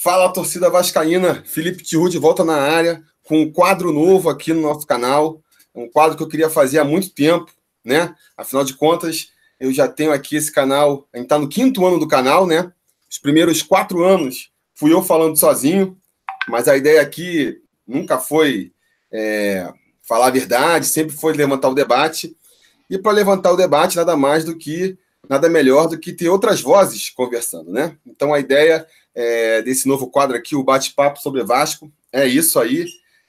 [0.00, 1.42] Fala, torcida vascaína.
[1.44, 5.42] Felipe Tiru de volta na área com um quadro novo aqui no nosso canal.
[5.74, 7.50] Um quadro que eu queria fazer há muito tempo,
[7.84, 8.14] né?
[8.36, 11.08] Afinal de contas, eu já tenho aqui esse canal.
[11.12, 12.72] A gente está no quinto ano do canal, né?
[13.10, 15.98] Os primeiros quatro anos fui eu falando sozinho,
[16.46, 18.72] mas a ideia aqui nunca foi
[19.10, 19.68] é,
[20.00, 22.36] falar a verdade, sempre foi levantar o debate.
[22.88, 24.96] E para levantar o debate, nada mais do que,
[25.28, 27.96] nada melhor do que ter outras vozes conversando, né?
[28.06, 28.86] Então a ideia
[29.18, 32.86] é, desse novo quadro aqui, o bate-papo sobre Vasco, é isso aí,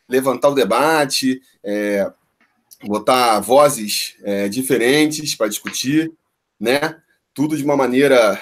[0.07, 2.07] levantar o debate, é,
[2.83, 6.11] botar vozes é, diferentes para discutir,
[6.59, 6.95] né?
[7.33, 8.39] Tudo de uma maneira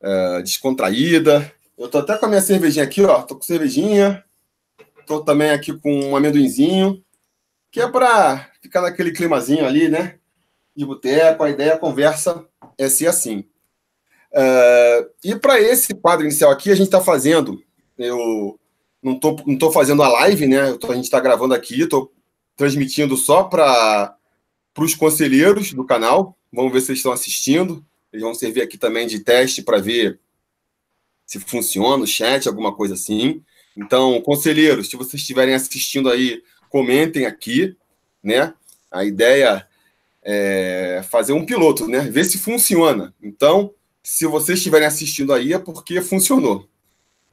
[0.00, 1.52] é, descontraída.
[1.76, 3.22] Eu tô até com a minha cervejinha aqui, ó.
[3.22, 4.24] Tô com cervejinha.
[5.04, 7.04] Tô também aqui com um amendoinzinho
[7.72, 10.18] que é para ficar naquele climazinho ali, né?
[10.76, 12.46] De boteco, a ideia, a conversa
[12.78, 13.44] é ser assim.
[14.32, 17.62] Uh, e para esse quadro inicial aqui, a gente está fazendo,
[17.98, 18.58] eu
[19.02, 20.72] não estou não tô fazendo a live, né?
[20.74, 22.12] Tô, a gente está gravando aqui, estou
[22.56, 24.16] transmitindo só para
[24.76, 26.36] os conselheiros do canal.
[26.52, 27.84] Vamos ver se eles estão assistindo.
[28.12, 30.18] Eles vão servir aqui também de teste para ver
[31.26, 33.42] se funciona o chat, alguma coisa assim.
[33.76, 37.76] Então, conselheiros, se vocês estiverem assistindo aí comentem aqui,
[38.22, 38.54] né?
[38.90, 39.66] A ideia
[40.22, 42.00] é fazer um piloto, né?
[42.00, 43.14] Ver se funciona.
[43.22, 43.72] Então,
[44.08, 46.68] se vocês estiverem assistindo aí, é porque funcionou.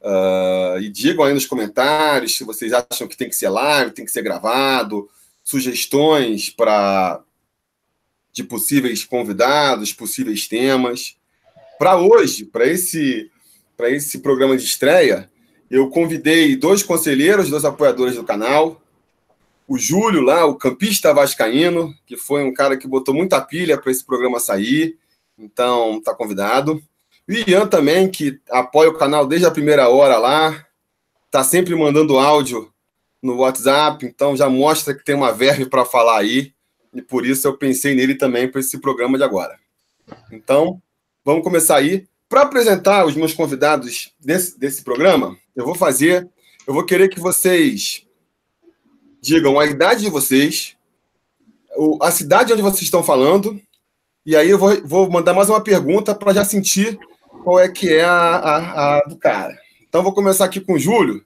[0.01, 4.03] Uh, e digam aí nos comentários se vocês acham que tem que ser live, tem
[4.03, 5.07] que ser gravado,
[5.43, 7.21] sugestões para
[8.31, 11.15] de possíveis convidados, possíveis temas.
[11.77, 13.29] Para hoje, para esse,
[13.79, 15.29] esse programa de estreia,
[15.69, 18.81] eu convidei dois conselheiros, dois apoiadores do canal,
[19.67, 23.91] o Júlio lá, o campista vascaíno, que foi um cara que botou muita pilha para
[23.91, 24.97] esse programa sair,
[25.37, 26.81] então tá convidado.
[27.27, 30.65] O Ian também, que apoia o canal desde a primeira hora lá,
[31.31, 32.71] tá sempre mandando áudio
[33.21, 36.53] no WhatsApp, então já mostra que tem uma verve para falar aí,
[36.93, 39.57] e por isso eu pensei nele também para esse programa de agora.
[40.31, 40.81] Então,
[41.23, 42.05] vamos começar aí.
[42.27, 46.29] Para apresentar os meus convidados desse, desse programa, eu vou fazer,
[46.67, 48.05] eu vou querer que vocês
[49.21, 50.75] digam a idade de vocês,
[52.01, 53.59] a cidade onde vocês estão falando,
[54.25, 56.97] e aí eu vou, vou mandar mais uma pergunta para já sentir
[57.43, 59.57] qual é que é a, a, a, do cara.
[59.87, 61.23] Então vou começar aqui com o Júlio.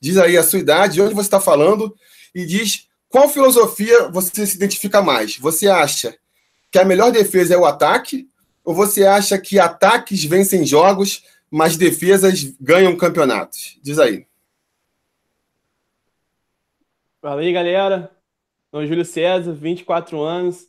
[0.00, 1.94] Diz aí a sua idade, onde você está falando,
[2.34, 5.36] e diz qual filosofia você se identifica mais.
[5.38, 6.16] Você acha
[6.70, 8.28] que a melhor defesa é o ataque,
[8.64, 13.78] ou você acha que ataques vencem jogos, mas defesas ganham campeonatos?
[13.82, 14.26] Diz aí.
[17.20, 18.10] Fala aí, galera.
[18.70, 20.68] Sou Júlio César, 24 anos.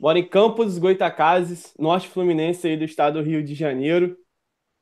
[0.00, 4.16] Moro em Campos dos Goitacazes, norte fluminense aí do estado do Rio de Janeiro.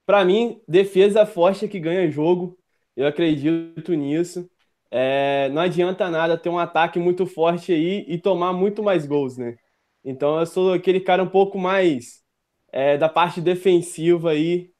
[0.07, 2.59] Para mim, defesa forte é que ganha jogo.
[2.97, 4.49] Eu acredito nisso.
[4.91, 9.39] É, não adianta nada ter um ataque muito forte aí e tomar muito mais gols,
[9.39, 9.57] né?
[10.05, 12.23] Então eu sou aquele cara um pouco mais
[12.73, 14.71] é, da parte defensiva aí,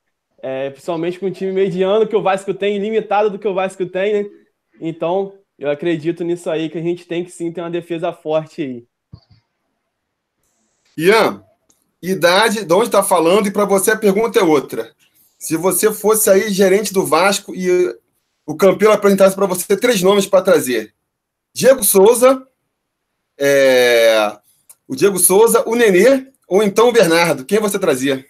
[0.43, 3.87] é, principalmente com o time mediano que o Vasco tem, limitado do que o Vasco
[3.87, 4.31] tem, né?
[4.81, 8.63] Então eu acredito nisso aí, que a gente tem que sim ter uma defesa forte
[8.63, 8.87] aí.
[10.97, 11.43] Ian,
[12.03, 13.47] idade, de onde está falando?
[13.47, 14.93] E para você a pergunta é outra.
[15.39, 17.95] Se você fosse aí gerente do Vasco e
[18.47, 20.95] o campeão apresentasse para você três nomes para trazer:
[21.55, 22.47] Diego Souza,
[23.39, 24.37] é...
[24.87, 28.25] o Diego Souza, o Nenê ou então o Bernardo, quem você trazia?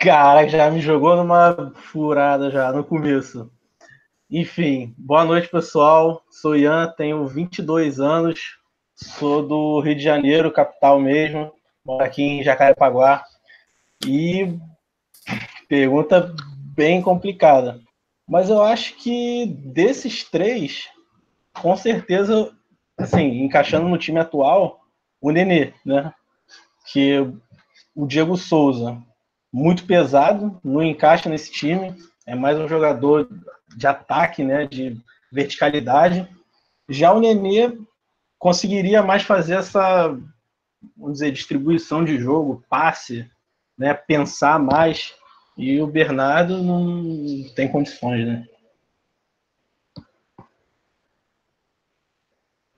[0.00, 3.50] Cara, já me jogou numa furada já no começo.
[4.30, 6.24] Enfim, boa noite, pessoal.
[6.30, 8.56] Sou Ian, tenho 22 anos,
[9.02, 11.52] sou do Rio de Janeiro, capital mesmo,
[11.84, 13.24] moro aqui em Jacarepaguá.
[14.06, 14.58] E
[15.68, 16.34] pergunta
[16.74, 17.80] bem complicada.
[18.26, 20.88] Mas eu acho que desses três,
[21.60, 22.52] com certeza,
[22.96, 24.80] assim, encaixando no time atual,
[25.20, 26.12] o Nenê, né?
[26.90, 27.18] Que
[27.94, 29.00] o Diego Souza,
[29.52, 31.94] muito pesado, não encaixa nesse time,
[32.26, 33.28] é mais um jogador
[33.76, 34.96] de ataque, né, de
[35.30, 36.26] verticalidade.
[36.88, 37.76] Já o Nenê
[38.42, 40.08] conseguiria mais fazer essa,
[40.96, 43.30] vamos dizer, distribuição de jogo, passe,
[43.78, 45.14] né, pensar mais.
[45.56, 48.48] E o Bernardo não tem condições, né?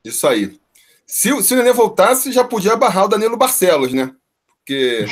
[0.05, 0.61] Isso aí.
[1.07, 4.15] Se, se o Nenê voltasse, já podia barrar o Danilo Barcelos, né?
[4.59, 5.07] Porque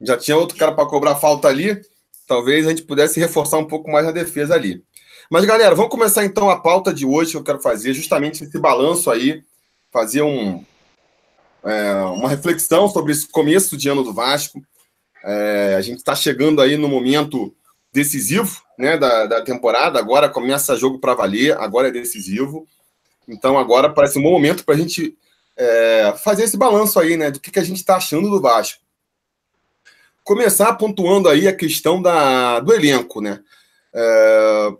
[0.00, 1.80] já tinha outro cara para cobrar falta ali.
[2.28, 4.84] Talvez a gente pudesse reforçar um pouco mais a defesa ali.
[5.28, 8.58] Mas, galera, vamos começar então a pauta de hoje que eu quero fazer, justamente esse
[8.60, 9.42] balanço aí,
[9.90, 10.64] fazer um,
[11.64, 14.62] é, uma reflexão sobre esse começo de ano do Vasco.
[15.24, 17.54] É, a gente está chegando aí no momento
[17.92, 19.98] decisivo né, da, da temporada.
[19.98, 22.66] Agora começa jogo para valer, agora é decisivo.
[23.28, 25.16] Então agora parece um bom momento para a gente
[25.56, 27.30] é, fazer esse balanço aí, né?
[27.30, 28.80] Do que, que a gente está achando do Vasco.
[30.24, 33.40] Começar pontuando aí a questão da, do elenco, né?
[33.92, 34.70] É,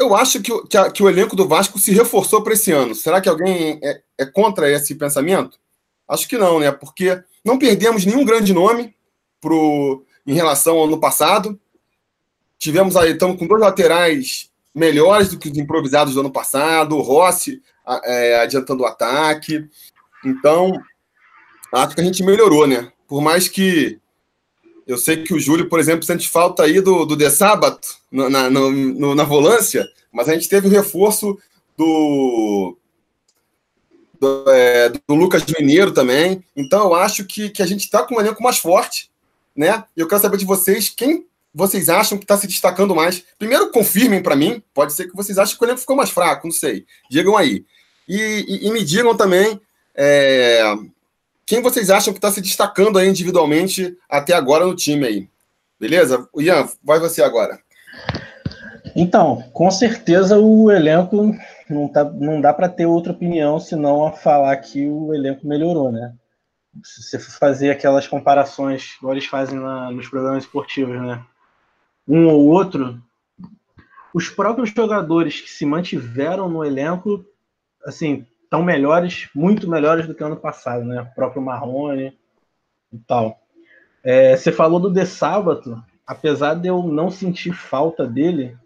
[0.00, 2.94] eu acho que, que, a, que, o elenco do Vasco se reforçou para esse ano.
[2.94, 5.60] Será que alguém é, é, contra esse pensamento?
[6.08, 6.72] Acho que não, né?
[6.72, 8.96] Porque não perdemos nenhum grande nome
[9.42, 11.60] pro, em relação ao ano passado.
[12.58, 17.02] Tivemos aí, estamos com dois laterais melhores do que os improvisados do ano passado, o
[17.02, 17.62] Rossi
[18.04, 19.68] é, adiantando o ataque.
[20.24, 20.72] Então,
[21.74, 22.90] acho que a gente melhorou, né?
[23.06, 23.99] Por mais que
[24.90, 28.50] eu sei que o Júlio, por exemplo, sente falta aí do, do De Sábato na,
[28.50, 31.38] no, no, na volância, mas a gente teve o reforço
[31.78, 32.76] do,
[34.18, 36.44] do, é, do Lucas Mineiro também.
[36.56, 39.08] Então eu acho que, que a gente está com um elenco mais forte,
[39.54, 39.84] né?
[39.96, 43.24] E eu quero saber de vocês quem vocês acham que está se destacando mais.
[43.38, 46.48] Primeiro, confirmem para mim, pode ser que vocês achem que o elenco ficou mais fraco,
[46.48, 46.84] não sei.
[47.08, 47.64] Digam aí.
[48.08, 49.60] E, e, e me digam também
[49.94, 50.62] é,
[51.50, 55.28] quem vocês acham que está se destacando aí individualmente até agora no time aí?
[55.80, 56.28] Beleza?
[56.38, 57.58] Ian, vai você agora.
[58.94, 61.36] Então, com certeza o elenco
[61.68, 65.90] não, tá, não dá para ter outra opinião senão a falar que o elenco melhorou,
[65.90, 66.14] né?
[66.84, 71.20] Se você fazer aquelas comparações igual eles fazem na, nos programas esportivos, né?
[72.06, 73.02] Um ou outro,
[74.14, 77.24] os próprios jogadores que se mantiveram no elenco,
[77.84, 81.00] assim, estão melhores, muito melhores do que ano passado, né?
[81.02, 82.18] O próprio Marrone
[82.92, 83.40] e tal.
[84.02, 88.58] É, você falou do De Sábado, apesar de eu não sentir falta dele,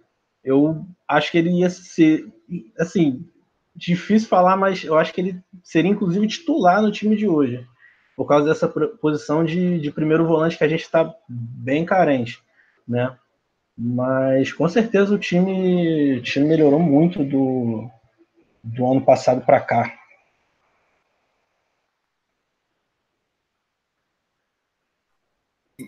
[0.42, 2.32] eu acho que ele ia ser,
[2.78, 3.28] assim,
[3.76, 7.66] difícil falar, mas eu acho que ele seria inclusive titular no time de hoje,
[8.16, 12.40] por causa dessa posição de, de primeiro volante que a gente está bem carente,
[12.88, 13.14] né?
[13.76, 17.90] Mas com certeza o time, o time melhorou muito do,
[18.64, 19.99] do ano passado para cá.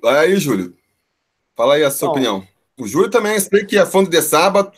[0.03, 0.77] Vai aí, Júlio.
[1.57, 2.49] Fala aí a sua Bom, opinião.
[2.79, 4.73] O Júlio também sei que é fã de sábado.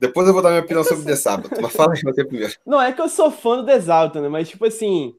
[0.00, 1.50] Depois eu vou dar minha opinião sobre o sábado.
[1.60, 2.52] Mas fala aí você primeiro.
[2.66, 4.28] Não é que eu sou fã do Desalto, né?
[4.28, 5.14] Mas, tipo assim,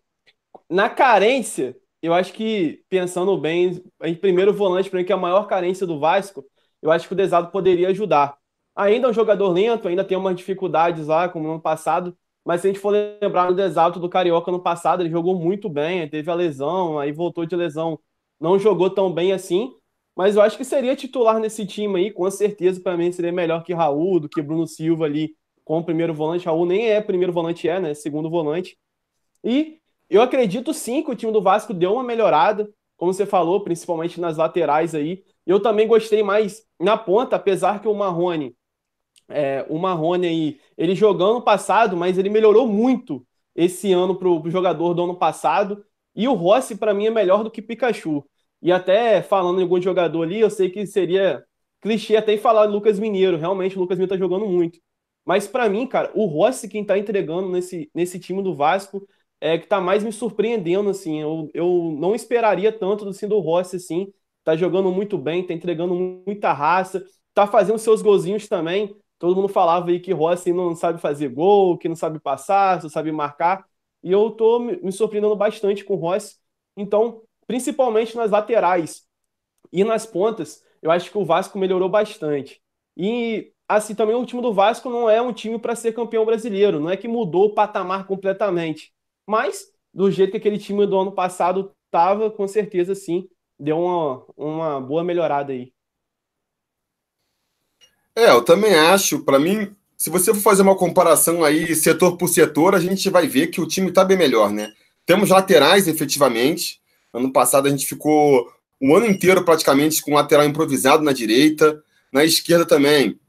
[0.70, 5.20] na carência, eu acho que, pensando bem, em primeiro volante, para mim, que é a
[5.20, 6.46] maior carência do Vasco,
[6.82, 8.38] eu acho que o Desalto poderia ajudar.
[8.76, 12.62] Ainda é um jogador lento, ainda tem umas dificuldades lá, como no ano passado, mas
[12.62, 12.92] se a gente for
[13.22, 17.12] lembrar do Desalto do Carioca no passado, ele jogou muito bem, teve a lesão, aí
[17.12, 18.00] voltou de lesão,
[18.40, 19.74] não jogou tão bem assim,
[20.16, 23.64] mas eu acho que seria titular nesse time aí, com certeza, para mim seria melhor
[23.64, 25.36] que Raul, do que Bruno Silva ali
[25.66, 26.46] com o primeiro volante.
[26.46, 27.94] Raul nem é primeiro volante, é, né?
[27.94, 28.78] Segundo volante.
[29.44, 29.80] E
[30.10, 34.22] eu acredito sim que o time do Vasco deu uma melhorada, como você falou, principalmente
[34.22, 35.24] nas laterais aí.
[35.46, 38.56] Eu também gostei mais na ponta, apesar que o Marrone
[39.30, 43.26] é, o Marrone aí, ele jogando passado, mas ele melhorou muito
[43.56, 45.84] esse ano para o jogador do ano passado.
[46.16, 48.24] E o Rossi, para mim, é melhor do que Pikachu.
[48.62, 51.44] E até falando em algum jogador ali, eu sei que seria
[51.82, 53.38] clichê até falar Lucas Mineiro.
[53.38, 54.80] Realmente, o Lucas Mineiro tá jogando muito.
[55.26, 59.08] Mas para mim, cara, o Rossi, quem tá entregando nesse, nesse time do Vasco,
[59.42, 61.22] é que tá mais me surpreendendo, assim.
[61.22, 64.12] Eu, eu não esperaria tanto assim, do Rossi, assim.
[64.44, 67.04] Tá jogando muito bem, tá entregando muita raça,
[67.34, 68.96] tá fazendo seus golzinhos também.
[69.20, 72.90] Todo mundo falava aí que Rossi não sabe fazer gol, que não sabe passar, só
[72.90, 73.66] sabe marcar.
[74.04, 76.38] E eu tô me surpreendendo bastante com o Rossi.
[76.78, 79.08] Então, principalmente nas laterais
[79.72, 82.62] e nas pontas, eu acho que o Vasco melhorou bastante.
[82.98, 86.80] E assim também o time do Vasco não é um time para ser campeão brasileiro,
[86.80, 88.94] não é que mudou o patamar completamente.
[89.28, 93.30] Mas do jeito que aquele time do ano passado estava, com certeza sim,
[93.60, 95.74] deu uma, uma boa melhorada aí.
[98.16, 99.20] É, eu também acho.
[99.20, 103.28] Para mim, se você for fazer uma comparação aí setor por setor, a gente vai
[103.28, 104.72] ver que o time está bem melhor, né?
[105.06, 106.82] Temos laterais, efetivamente.
[107.14, 108.50] Ano passado a gente ficou
[108.82, 111.82] um ano inteiro praticamente com lateral improvisado na direita.
[112.12, 113.20] Na esquerda também.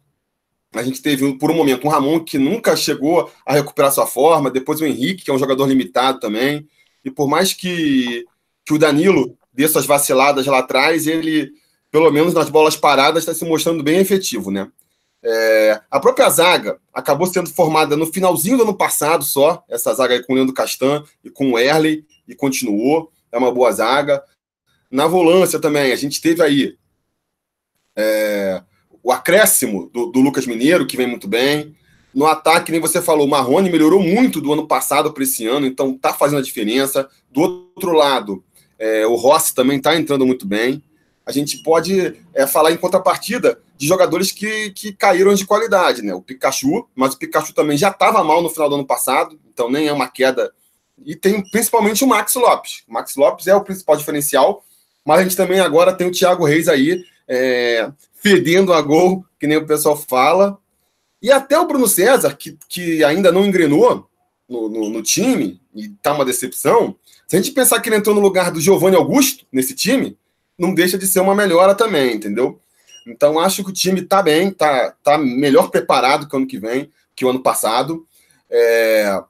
[0.72, 4.50] A gente teve, por um momento, um Ramon que nunca chegou a recuperar sua forma.
[4.50, 6.68] Depois o Henrique, que é um jogador limitado também.
[7.04, 8.24] E por mais que,
[8.64, 11.52] que o Danilo dê suas vaciladas lá atrás, ele
[11.90, 14.70] pelo menos nas bolas paradas, está se mostrando bem efetivo, né?
[15.22, 20.14] É, a própria zaga acabou sendo formada no finalzinho do ano passado só, essa zaga
[20.14, 24.22] aí com o Leandro Castan e com o Erley, e continuou, é uma boa zaga.
[24.90, 26.76] Na volância também, a gente teve aí
[27.96, 28.62] é,
[29.02, 31.74] o acréscimo do, do, Lucas Mineiro, que vem muito bem.
[32.14, 35.66] No ataque, nem você falou, o Marrone melhorou muito do ano passado para esse ano,
[35.66, 37.08] então tá fazendo a diferença.
[37.30, 38.44] Do outro lado,
[38.78, 40.82] É, o Rossi também está entrando muito bem.
[41.26, 46.14] A gente pode é, falar em contrapartida de jogadores que, que caíram de qualidade, né?
[46.14, 49.68] O Pikachu, mas o Pikachu também já estava mal no final do ano passado, então
[49.68, 50.52] nem é uma queda.
[51.04, 52.84] E tem principalmente o Max Lopes.
[52.88, 54.64] O Max Lopes é o principal diferencial,
[55.04, 59.48] mas a gente também agora tem o Thiago Reis aí, é, fedendo a gol, que
[59.48, 60.56] nem o pessoal fala.
[61.20, 64.08] E até o Bruno César, que, que ainda não engrenou
[64.48, 68.14] no, no, no time, e tá uma decepção, se a gente pensar que ele entrou
[68.14, 70.16] no lugar do Giovanni Augusto nesse time,
[70.58, 72.60] não deixa de ser uma melhora também, entendeu?
[73.06, 76.58] Então acho que o time está bem, está tá melhor preparado que o ano que
[76.58, 78.06] vem, que o ano passado.
[78.50, 79.22] É...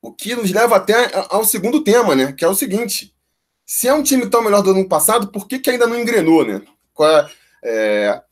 [0.00, 2.32] O que nos leva até ao segundo tema, né?
[2.32, 3.14] Que é o seguinte:
[3.66, 6.44] se é um time tão melhor do ano passado, por que, que ainda não engrenou,
[6.44, 6.62] né?
[6.92, 7.30] Qual é,
[7.62, 8.22] é...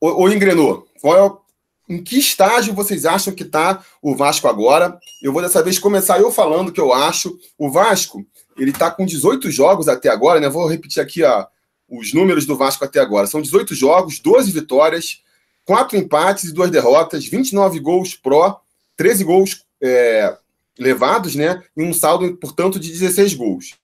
[0.00, 0.86] Ou, ou engrenou?
[1.00, 1.46] Qual é o
[1.88, 4.98] em que estágio vocês acham que está o Vasco agora?
[5.22, 7.38] Eu vou dessa vez começar eu falando que eu acho.
[7.56, 8.26] O Vasco,
[8.58, 10.48] ele está com 18 jogos até agora, né?
[10.48, 11.46] Vou repetir aqui ó,
[11.88, 13.26] os números do Vasco até agora.
[13.26, 15.22] São 18 jogos, 12 vitórias,
[15.64, 18.60] 4 empates e 2 derrotas, 29 gols pró,
[18.96, 20.36] 13 gols é,
[20.78, 21.62] levados, né?
[21.76, 23.74] E um saldo, portanto, de 16 gols.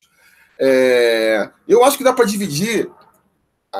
[0.58, 2.90] É, eu acho que dá para dividir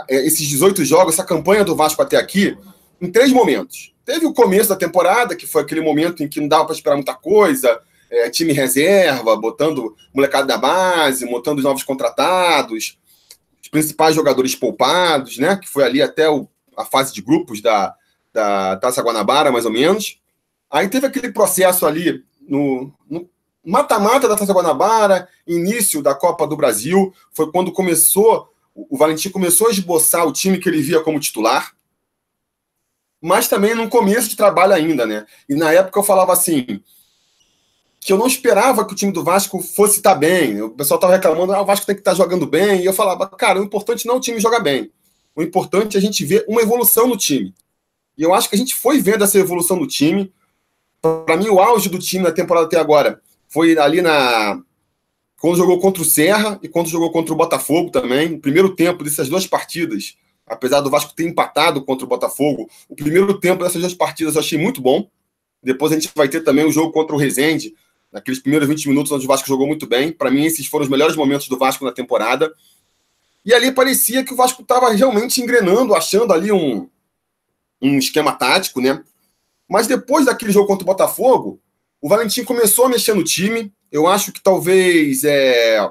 [0.09, 2.57] é, esses 18 jogos, essa campanha do Vasco até aqui,
[3.01, 3.95] em três momentos.
[4.05, 6.97] Teve o começo da temporada, que foi aquele momento em que não dava para esperar
[6.97, 7.81] muita coisa,
[8.13, 12.99] é, time reserva, botando molecada da base, montando os novos contratados,
[13.63, 15.57] os principais jogadores poupados, né?
[15.57, 17.95] Que foi ali até o, a fase de grupos da,
[18.33, 20.21] da Taça Guanabara, mais ou menos.
[20.71, 22.93] Aí teve aquele processo ali no
[23.65, 29.69] mata-mata da Taça Guanabara, início da Copa do Brasil, foi quando começou, o Valentim começou
[29.69, 31.73] a esboçar o time que ele via como titular
[33.23, 35.25] mas também no começo de trabalho ainda, né?
[35.49, 36.83] E na época eu falava assim,
[38.03, 40.61] que eu não esperava que o time do Vasco fosse estar bem.
[40.61, 42.81] O pessoal estava reclamando, ah, o Vasco tem que estar jogando bem.
[42.81, 44.91] E eu falava, cara, o importante não é o time jogar bem.
[45.37, 47.55] O importante é a gente ver uma evolução no time.
[48.19, 50.33] E eu acho que a gente foi vendo essa evolução no time.
[51.01, 54.61] Para mim, o auge do time na temporada até agora foi ali na.
[55.41, 58.31] Quando jogou contra o Serra e quando jogou contra o Botafogo também.
[58.31, 62.97] No primeiro tempo dessas duas partidas, apesar do Vasco ter empatado contra o Botafogo, o
[62.97, 65.09] primeiro tempo dessas duas partidas eu achei muito bom.
[65.63, 67.73] Depois a gente vai ter também o jogo contra o Rezende,
[68.13, 70.13] naqueles primeiros 20 minutos onde o Vasco jogou muito bem.
[70.13, 72.53] Para mim, esses foram os melhores momentos do Vasco na temporada.
[73.45, 76.89] E ali parecia que o Vasco estava realmente engrenando, achando ali um,
[77.81, 79.03] um esquema tático, né?
[79.69, 81.61] Mas depois daquele jogo contra o Botafogo,
[82.01, 83.73] o Valentim começou a mexer no time.
[83.91, 85.91] Eu acho que talvez é,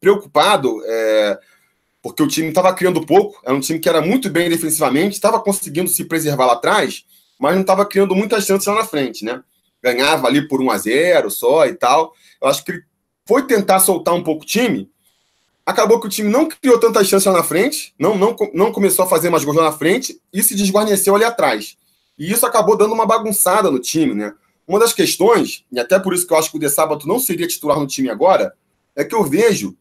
[0.00, 1.38] preocupado é,
[2.02, 5.40] porque o time estava criando pouco, era um time que era muito bem defensivamente, estava
[5.40, 7.04] conseguindo se preservar lá atrás,
[7.38, 9.42] mas não estava criando muitas chances lá na frente, né?
[9.82, 12.12] Ganhava ali por 1 a 0 só e tal.
[12.40, 12.82] Eu acho que ele
[13.26, 14.90] foi tentar soltar um pouco o time.
[15.64, 19.04] Acabou que o time não criou tantas chances lá na frente, não, não, não começou
[19.04, 21.76] a fazer mais gols lá na frente e se desguarneceu ali atrás.
[22.18, 24.32] E isso acabou dando uma bagunçada no time, né?
[24.66, 27.18] Uma das questões, e até por isso que eu acho que o De Sábado não
[27.18, 28.54] seria titular no time agora,
[28.96, 29.76] é que eu vejo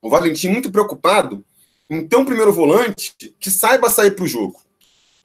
[0.00, 1.44] o Valentim muito preocupado
[1.88, 4.60] em ter um primeiro volante que saiba sair para o jogo.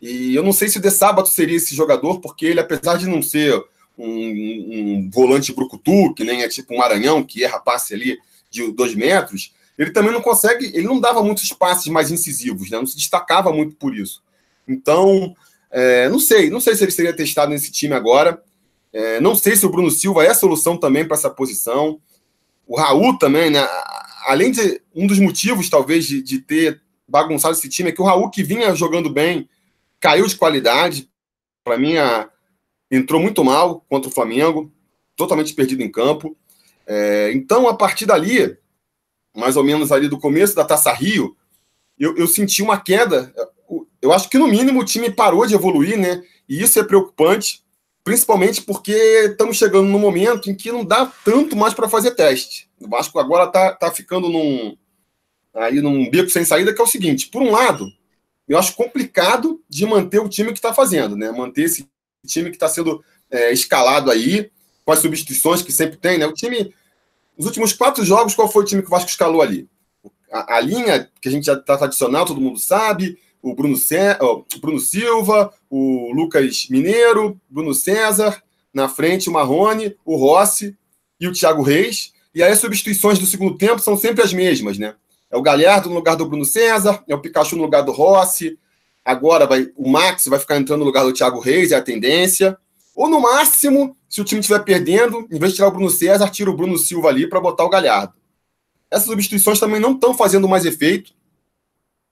[0.01, 3.07] E eu não sei se o De Sábado seria esse jogador, porque ele, apesar de
[3.07, 3.63] não ser
[3.97, 8.17] um, um volante brucutu, que nem é tipo um Maranhão, que erra passe ali
[8.49, 12.77] de dois metros, ele também não consegue, ele não dava muitos passes mais incisivos, né?
[12.77, 14.23] não se destacava muito por isso.
[14.67, 15.35] Então,
[15.69, 18.41] é, não sei, não sei se ele seria testado nesse time agora.
[18.93, 21.99] É, não sei se o Bruno Silva é a solução também para essa posição.
[22.65, 23.67] O Raul também, né?
[24.25, 28.05] além de um dos motivos, talvez, de, de ter bagunçado esse time, é que o
[28.05, 29.49] Raul, que vinha jogando bem,
[29.99, 31.09] caiu de qualidade.
[31.63, 32.29] Para mim, a,
[32.95, 34.71] entrou muito mal contra o Flamengo,
[35.15, 36.35] totalmente perdido em campo.
[36.87, 38.57] É, então, a partir dali,
[39.35, 41.35] mais ou menos ali do começo da Taça Rio,
[41.99, 43.33] eu, eu senti uma queda.
[44.01, 46.23] Eu acho que, no mínimo, o time parou de evoluir, né?
[46.47, 47.65] E isso é preocupante
[48.05, 48.93] principalmente porque
[49.31, 52.69] estamos chegando num momento em que não dá tanto mais para fazer teste.
[52.79, 54.77] O Vasco agora está tá ficando num,
[55.55, 57.91] aí num beco sem saída, que é o seguinte: por um lado,
[58.47, 61.31] eu acho complicado de manter o time que está fazendo, né?
[61.31, 61.89] Manter esse
[62.25, 64.49] time que está sendo é, escalado aí,
[64.83, 66.25] com as substituições que sempre tem, né?
[66.25, 66.73] O time,
[67.37, 69.67] nos últimos quatro jogos, qual foi o time que o Vasco escalou ali?
[70.31, 74.17] A, a linha que a gente já está tradicional, todo mundo sabe, o Bruno, Cé,
[74.21, 78.41] o Bruno Silva, o Lucas Mineiro, Bruno César,
[78.73, 80.75] na frente o Marrone, o Rossi
[81.19, 82.11] e o Thiago Reis.
[82.33, 84.95] E aí as substituições do segundo tempo são sempre as mesmas, né?
[85.29, 88.57] É o Galhardo no lugar do Bruno César, é o Pikachu no lugar do Rossi.
[89.05, 92.57] Agora vai, o Max vai ficar entrando no lugar do Thiago Reis, é a tendência.
[92.95, 96.29] Ou no máximo, se o time estiver perdendo, em vez de tirar o Bruno César,
[96.29, 98.15] tira o Bruno Silva ali para botar o Galhardo.
[98.89, 101.13] essas substituições também não estão fazendo mais efeito,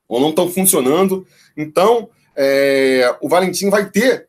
[0.08, 1.26] ou não estão funcionando.
[1.58, 4.28] Então, é, o Valentim vai ter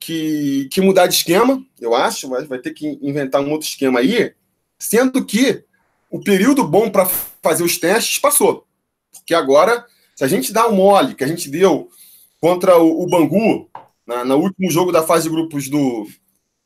[0.00, 3.98] que, que, mudar de esquema, eu acho, vai, vai ter que inventar um outro esquema
[3.98, 4.32] aí,
[4.78, 5.64] sendo que
[6.10, 7.04] o período bom para
[7.42, 8.66] fazer os testes passou.
[9.12, 9.84] Porque agora,
[10.14, 11.90] se a gente dá um mole que a gente deu
[12.40, 13.68] contra o, o Bangu,
[14.06, 16.06] na, no último jogo da fase de grupos do,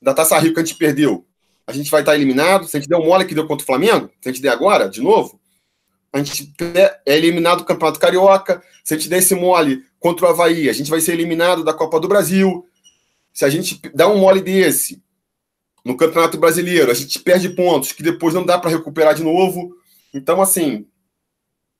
[0.00, 1.26] da Taça Rio que a gente perdeu,
[1.66, 2.66] a gente vai estar eliminado.
[2.66, 4.50] Se a gente der um mole que deu contra o Flamengo, se a gente der
[4.50, 5.40] agora, de novo,
[6.12, 8.62] a gente é eliminado do Campeonato Carioca.
[8.84, 11.72] Se a gente der esse mole contra o Havaí, a gente vai ser eliminado da
[11.72, 12.66] Copa do Brasil.
[13.32, 15.02] Se a gente dá um mole desse
[15.84, 19.74] no Campeonato Brasileiro, a gente perde pontos que depois não dá para recuperar de novo.
[20.12, 20.86] Então, assim,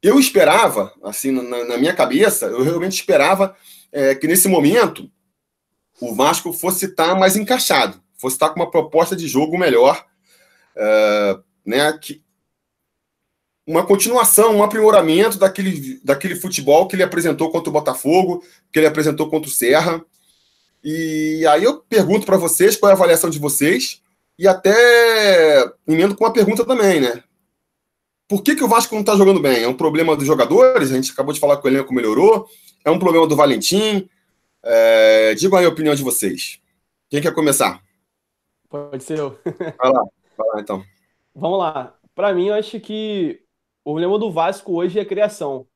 [0.03, 3.55] eu esperava, assim, na, na minha cabeça, eu realmente esperava
[3.93, 5.11] é, que nesse momento
[6.01, 10.05] o Vasco fosse estar mais encaixado, fosse estar com uma proposta de jogo melhor,
[10.75, 12.23] é, né, que,
[13.67, 18.87] uma continuação, um aprimoramento daquele, daquele futebol que ele apresentou contra o Botafogo, que ele
[18.87, 20.05] apresentou contra o Serra.
[20.83, 24.03] E aí eu pergunto para vocês qual é a avaliação de vocês
[24.37, 27.23] e até emendo com uma pergunta também, né?
[28.29, 29.63] Por que, que o Vasco não está jogando bem?
[29.63, 30.91] É um problema dos jogadores?
[30.91, 32.49] A gente acabou de falar que o elenco melhorou.
[32.85, 34.09] É um problema do Valentim?
[34.65, 35.35] É...
[35.59, 36.61] Aí a opinião de vocês.
[37.09, 37.83] Quem quer começar?
[38.69, 39.39] Pode ser eu.
[39.79, 40.03] Vai lá,
[40.37, 40.85] vai lá então.
[41.35, 41.95] Vamos lá.
[42.15, 43.43] Para mim, eu acho que
[43.85, 45.67] o problema do Vasco hoje é a criação.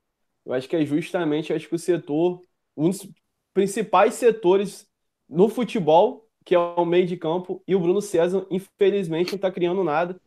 [0.44, 2.42] Eu acho que é justamente acho que o setor,
[2.76, 3.08] um dos
[3.52, 4.86] principais setores
[5.28, 9.50] no futebol, que é o meio de campo, e o Bruno César, infelizmente, não está
[9.50, 10.20] criando nada,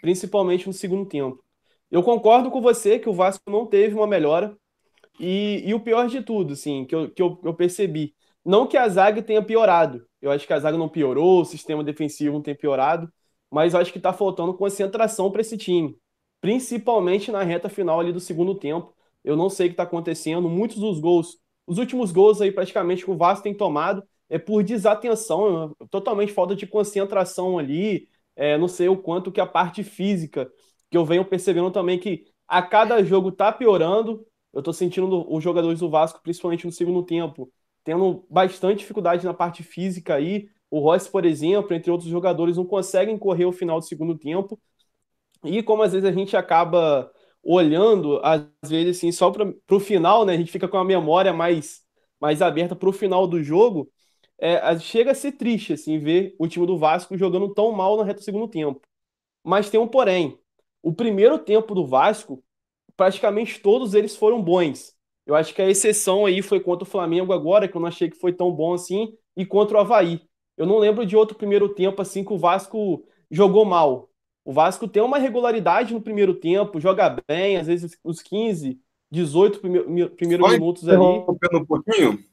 [0.00, 1.44] principalmente no segundo tempo.
[1.90, 4.56] Eu concordo com você que o Vasco não teve uma melhora,
[5.18, 8.76] e, e o pior de tudo, assim, que eu, que eu, eu percebi, não que
[8.76, 12.42] a zaga tenha piorado, eu acho que a zaga não piorou, o sistema defensivo não
[12.42, 13.12] tem piorado,
[13.50, 15.96] mas eu acho que está faltando concentração para esse time,
[16.40, 18.94] principalmente na reta final ali do segundo tempo.
[19.24, 23.04] Eu não sei o que está acontecendo, muitos dos gols, os últimos gols aí praticamente
[23.04, 28.68] que o Vasco tem tomado é por desatenção, totalmente falta de concentração ali, é, não
[28.68, 30.50] sei o quanto que a parte física,
[30.90, 35.42] que eu venho percebendo também que a cada jogo está piorando, eu estou sentindo os
[35.42, 37.52] jogadores do Vasco, principalmente no segundo tempo,
[37.84, 40.48] tendo bastante dificuldade na parte física aí.
[40.70, 44.58] O Royce, por exemplo, entre outros jogadores, não conseguem correr o final do segundo tempo.
[45.44, 47.10] E como às vezes a gente acaba
[47.42, 50.34] olhando, às vezes, assim, só para o final, né?
[50.34, 51.82] A gente fica com a memória mais,
[52.20, 53.90] mais aberta para o final do jogo.
[54.38, 58.04] É, chega a ser triste, assim, ver o time do Vasco jogando tão mal na
[58.04, 58.80] reta do segundo tempo.
[59.44, 60.38] Mas tem um porém.
[60.82, 62.42] O primeiro tempo do Vasco,
[62.96, 64.94] praticamente todos eles foram bons.
[65.26, 68.08] Eu acho que a exceção aí foi contra o Flamengo agora, que eu não achei
[68.08, 70.22] que foi tão bom assim, e contra o Havaí.
[70.56, 74.08] Eu não lembro de outro primeiro tempo assim que o Vasco jogou mal.
[74.44, 78.80] O Vasco tem uma regularidade no primeiro tempo, joga bem, às vezes os 15,
[79.10, 81.02] 18 primeiros minutos ali.
[81.02, 82.24] Um pouquinho.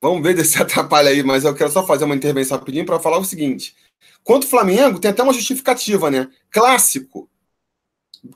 [0.00, 3.18] Vamos ver se atrapalha aí, mas eu quero só fazer uma intervenção rapidinho para falar
[3.18, 3.74] o seguinte.
[4.22, 6.30] Quanto o Flamengo, tem até uma justificativa, né?
[6.50, 7.28] Clássico,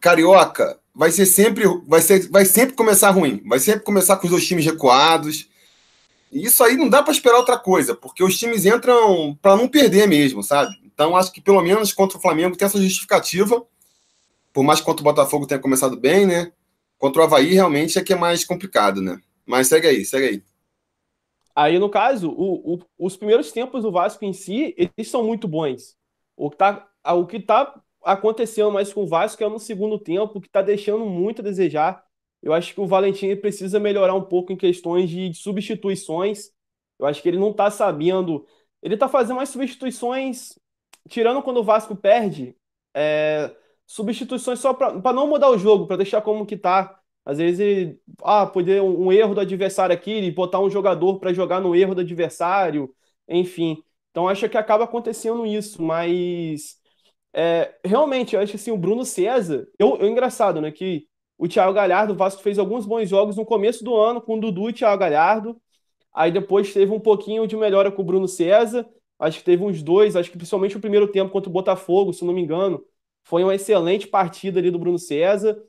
[0.01, 4.31] carioca, vai ser sempre, vai ser, vai sempre começar ruim, vai sempre começar com os
[4.31, 5.49] dois times recuados.
[6.31, 9.69] E isso aí não dá para esperar outra coisa, porque os times entram para não
[9.69, 10.75] perder mesmo, sabe?
[10.85, 13.67] Então, acho que pelo menos contra o Flamengo tem essa justificativa.
[14.53, 16.53] Por mais que contra o Botafogo tenha começado bem, né?
[16.99, 19.21] Contra o Havaí, realmente é que é mais complicado, né?
[19.47, 20.43] Mas segue aí, segue aí.
[21.55, 25.47] Aí, no caso, o, o, os primeiros tempos do Vasco em si, eles são muito
[25.47, 25.97] bons.
[26.37, 30.41] O que tá, o que tá acontecendo mais com o Vasco é no segundo tempo,
[30.41, 32.05] que tá deixando muito a desejar.
[32.43, 36.51] Eu acho que o Valentim precisa melhorar um pouco em questões de substituições.
[36.99, 38.47] Eu acho que ele não tá sabendo.
[38.83, 40.55] Ele tá fazendo mais substituições
[41.09, 42.57] tirando quando o Vasco perde,
[42.95, 43.55] é,
[43.87, 46.99] substituições só para não mudar o jogo, para deixar como que tá.
[47.25, 51.19] Às vezes ele, ah, poder um, um erro do adversário aqui, e botar um jogador
[51.19, 52.95] para jogar no erro do adversário,
[53.29, 53.83] enfim.
[54.11, 56.81] Então acho que acaba acontecendo isso, mas
[57.35, 61.07] é, realmente, eu acho assim, o Bruno César, eu, eu engraçado, né, que
[61.39, 64.41] o Thiago Galhardo, o Vasco fez alguns bons jogos no começo do ano com o
[64.41, 65.61] Dudu e o Thiago Galhardo,
[66.13, 68.89] aí depois teve um pouquinho de melhora com o Bruno César,
[69.23, 72.25] Acho que teve uns dois, acho que principalmente o primeiro tempo contra o Botafogo, se
[72.25, 72.85] não me engano.
[73.23, 75.63] Foi uma excelente partida ali do Bruno César.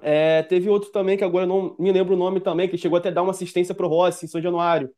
[0.00, 3.08] É, teve outro também, que agora não me lembro o nome também, que chegou até
[3.08, 4.92] a dar uma assistência para o Rossi em São Januário.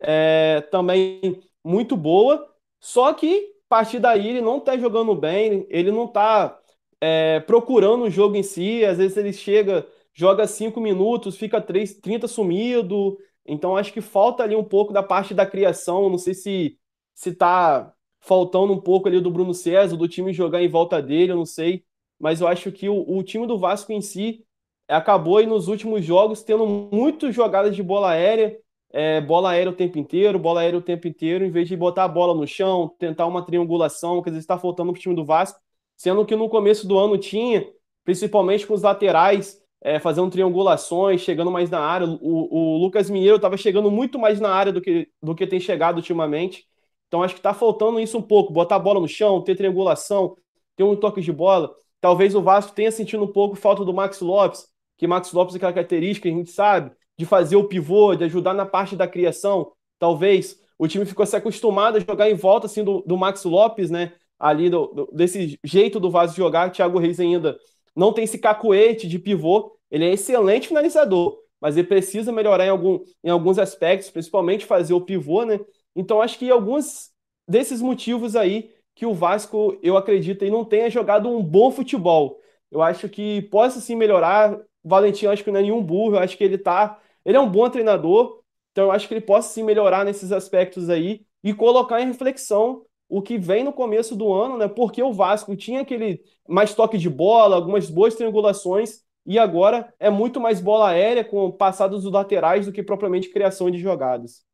[0.00, 2.42] É, também muito boa.
[2.80, 6.58] Só que, partir daí, ele não está jogando bem, ele não está
[7.00, 8.84] é, procurando o jogo em si.
[8.84, 13.18] Às vezes ele chega, joga cinco minutos, fica 3, 30 sumido.
[13.46, 16.08] Então, acho que falta ali um pouco da parte da criação.
[16.10, 16.78] Não sei se
[17.14, 21.32] se tá faltando um pouco ali do Bruno César, do time jogar em volta dele,
[21.32, 21.84] eu não sei.
[22.18, 24.44] mas eu acho que o, o time do Vasco em si
[24.88, 28.58] acabou aí nos últimos jogos tendo muitas jogadas de bola aérea,
[28.96, 32.04] é, bola aérea o tempo inteiro, bola aérea o tempo inteiro, em vez de botar
[32.04, 35.22] a bola no chão, tentar uma triangulação, quer dizer, está faltando para o time do
[35.22, 35.60] Vasco,
[35.98, 37.68] sendo que no começo do ano tinha,
[38.04, 42.06] principalmente com os laterais, é, fazendo triangulações, chegando mais na área.
[42.06, 45.60] O, o Lucas Mineiro estava chegando muito mais na área do que, do que tem
[45.60, 46.64] chegado ultimamente.
[47.08, 50.36] Então acho que está faltando isso um pouco, botar a bola no chão, ter triangulação,
[50.74, 51.70] ter um toque de bola.
[52.00, 55.58] Talvez o Vasco tenha sentido um pouco falta do Max Lopes, que Max Lopes é
[55.58, 59.72] característica, a gente sabe, de fazer o pivô, de ajudar na parte da criação.
[59.98, 63.90] Talvez o time ficou se acostumado a jogar em volta assim do, do Max Lopes,
[63.90, 64.12] né?
[64.38, 67.58] Ali do, do, desse jeito do Vasco jogar, Thiago Reis ainda
[67.94, 69.72] não tem esse cacoete de pivô.
[69.90, 74.92] Ele é excelente finalizador, mas ele precisa melhorar em, algum, em alguns aspectos, principalmente fazer
[74.92, 75.58] o pivô, né?
[75.94, 77.10] Então acho que alguns
[77.48, 82.40] desses motivos aí que o Vasco, eu acredito, e não tenha jogado um bom futebol.
[82.70, 84.54] Eu acho que possa sim melhorar.
[84.82, 87.40] O Valentim acho que não é nenhum burro, eu acho que ele tá, ele é
[87.40, 91.52] um bom treinador, então eu acho que ele possa sim melhorar nesses aspectos aí e
[91.52, 94.68] colocar em reflexão o que vem no começo do ano, né?
[94.68, 100.08] Porque o Vasco tinha aquele mais toque de bola, algumas boas triangulações e agora é
[100.08, 104.46] muito mais bola aérea com passados dos laterais do que propriamente criação de jogadas.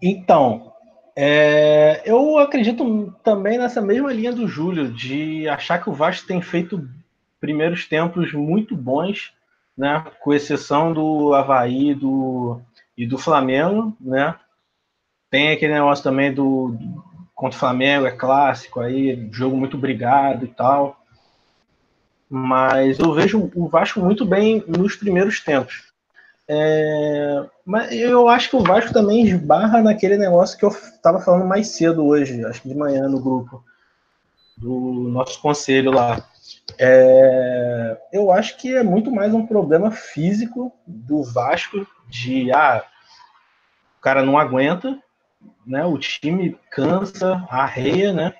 [0.00, 0.72] Então,
[1.16, 6.40] é, eu acredito também nessa mesma linha do Júlio, de achar que o Vasco tem
[6.40, 6.88] feito
[7.40, 9.32] primeiros tempos muito bons,
[9.76, 10.04] né?
[10.20, 12.60] Com exceção do Havaí do,
[12.96, 14.34] e do Flamengo, né?
[15.30, 16.76] Tem aquele negócio também do,
[17.34, 21.00] contra o Flamengo, é clássico, aí jogo muito brigado e tal.
[22.28, 25.88] Mas eu vejo o Vasco muito bem nos primeiros tempos.
[26.50, 31.46] É, mas eu acho que o Vasco também esbarra naquele negócio que eu estava falando
[31.46, 33.62] mais cedo hoje, acho que de manhã no grupo
[34.56, 36.26] do nosso conselho lá.
[36.76, 42.84] É, eu acho que é muito mais um problema físico do Vasco de ah,
[43.98, 44.98] o cara não aguenta,
[45.66, 45.84] né?
[45.84, 48.34] O time cansa, arreia, né?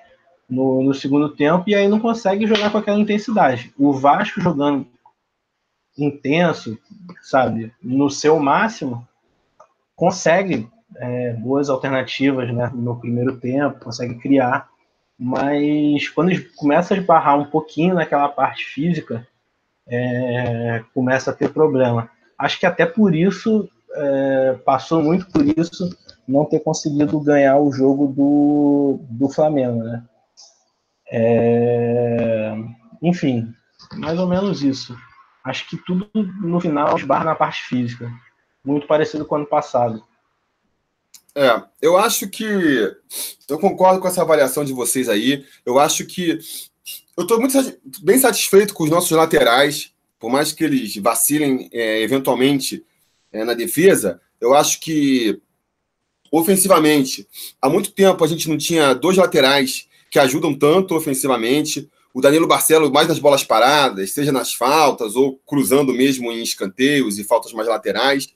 [0.49, 3.73] No, no segundo tempo e aí não consegue jogar com aquela intensidade.
[3.77, 4.87] O Vasco jogando
[5.97, 6.77] intenso,
[7.21, 9.07] sabe, no seu máximo,
[9.95, 14.69] consegue é, boas alternativas né, no primeiro tempo, consegue criar,
[15.19, 19.27] mas quando começa a esbarrar um pouquinho naquela parte física,
[19.85, 22.09] é, começa a ter problema.
[22.37, 25.89] Acho que até por isso, é, passou muito por isso,
[26.25, 30.03] não ter conseguido ganhar o jogo do, do Flamengo, né?
[31.11, 32.55] É,
[33.01, 33.53] enfim,
[33.97, 34.95] mais ou menos isso.
[35.43, 38.09] Acho que tudo no final esbarra na parte física.
[38.63, 40.03] Muito parecido com o ano passado.
[41.35, 42.43] É, eu acho que.
[43.47, 45.45] Eu concordo com essa avaliação de vocês aí.
[45.65, 46.39] Eu acho que.
[47.15, 47.57] Eu estou muito
[48.01, 52.85] bem satisfeito com os nossos laterais, por mais que eles vacilem é, eventualmente
[53.31, 54.21] é, na defesa.
[54.39, 55.41] Eu acho que,
[56.31, 57.27] ofensivamente,
[57.61, 62.47] há muito tempo a gente não tinha dois laterais que ajudam tanto ofensivamente o Danilo
[62.47, 67.53] Barcelo mais nas bolas paradas, seja nas faltas ou cruzando mesmo em escanteios e faltas
[67.53, 68.33] mais laterais.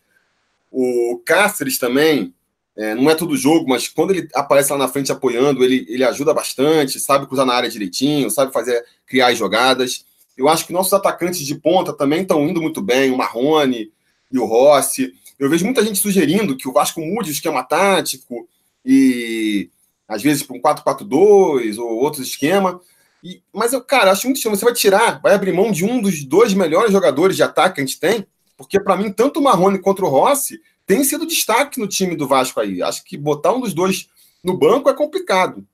[0.71, 2.33] O Cáceres também,
[2.75, 6.03] é, não é todo jogo, mas quando ele aparece lá na frente apoiando, ele, ele
[6.03, 10.05] ajuda bastante, sabe cruzar na área direitinho, sabe fazer criar as jogadas.
[10.35, 13.91] Eu acho que nossos atacantes de ponta também estão indo muito bem, o Marrone
[14.31, 15.13] e o Rossi.
[15.37, 18.47] Eu vejo muita gente sugerindo que o Vasco mude o esquema tático
[18.83, 19.69] e
[20.07, 22.81] às vezes para um 4-4-2 ou outro esquema.
[23.23, 24.57] E, mas eu, cara, acho muito difícil.
[24.57, 27.81] Você vai tirar, vai abrir mão de um dos dois melhores jogadores de ataque que
[27.81, 28.25] a gente tem,
[28.57, 32.27] porque para mim, tanto o Marrone quanto o Rossi tem sido destaque no time do
[32.27, 32.81] Vasco aí.
[32.81, 34.09] Acho que botar um dos dois
[34.43, 35.65] no banco é complicado.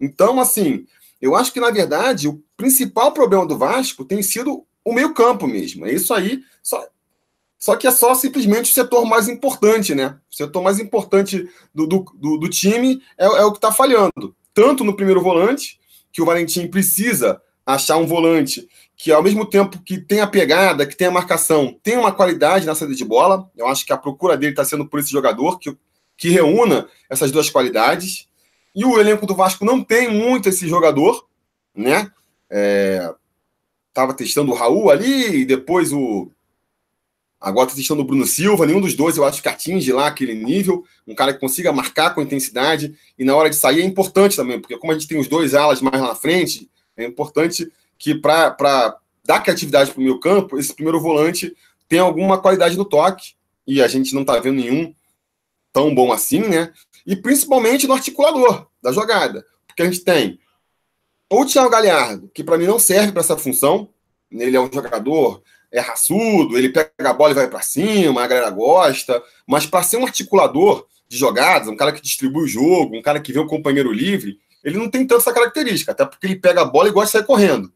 [0.00, 0.86] Então, assim,
[1.20, 5.86] eu acho que, na verdade, o principal problema do Vasco tem sido o meio-campo mesmo.
[5.86, 6.42] É isso aí.
[6.62, 6.86] Só,
[7.58, 10.18] só que é só simplesmente o setor mais importante, né?
[10.30, 14.34] O setor mais importante do, do, do, do time é, é o que está falhando.
[14.52, 15.80] Tanto no primeiro volante,
[16.12, 20.86] que o Valentim precisa achar um volante que, ao mesmo tempo que tem a pegada,
[20.86, 23.50] que tem a marcação, tem uma qualidade na saída de bola.
[23.56, 25.76] Eu acho que a procura dele está sendo por esse jogador que,
[26.16, 28.28] que reúna essas duas qualidades.
[28.74, 31.26] E o elenco do Vasco não tem muito esse jogador,
[31.74, 32.10] né?
[32.50, 33.12] É,
[33.92, 36.30] tava testando o Raul ali, e depois o,
[37.44, 40.32] Agora está testando o Bruno Silva, nenhum dos dois eu acho que atinge lá aquele
[40.32, 44.34] nível, um cara que consiga marcar com intensidade, e na hora de sair é importante
[44.34, 48.14] também, porque como a gente tem os dois alas mais na frente, é importante que
[48.14, 51.54] para dar criatividade para o meu campo, esse primeiro volante
[51.88, 53.34] tenha alguma qualidade no toque,
[53.66, 54.94] e a gente não está vendo nenhum
[55.72, 56.72] tão bom assim, né?
[57.06, 59.44] e principalmente no articulador da jogada.
[59.66, 60.38] Porque a gente tem
[61.28, 63.88] ou o Thiago Galhardo, que para mim não serve para essa função,
[64.30, 68.26] ele é um jogador é raçudo, ele pega a bola e vai para cima, a
[68.28, 72.96] galera gosta, mas para ser um articulador de jogadas, um cara que distribui o jogo,
[72.96, 76.26] um cara que vê o companheiro livre, ele não tem tanto essa característica, até porque
[76.26, 77.70] ele pega a bola e gosta de sair correndo.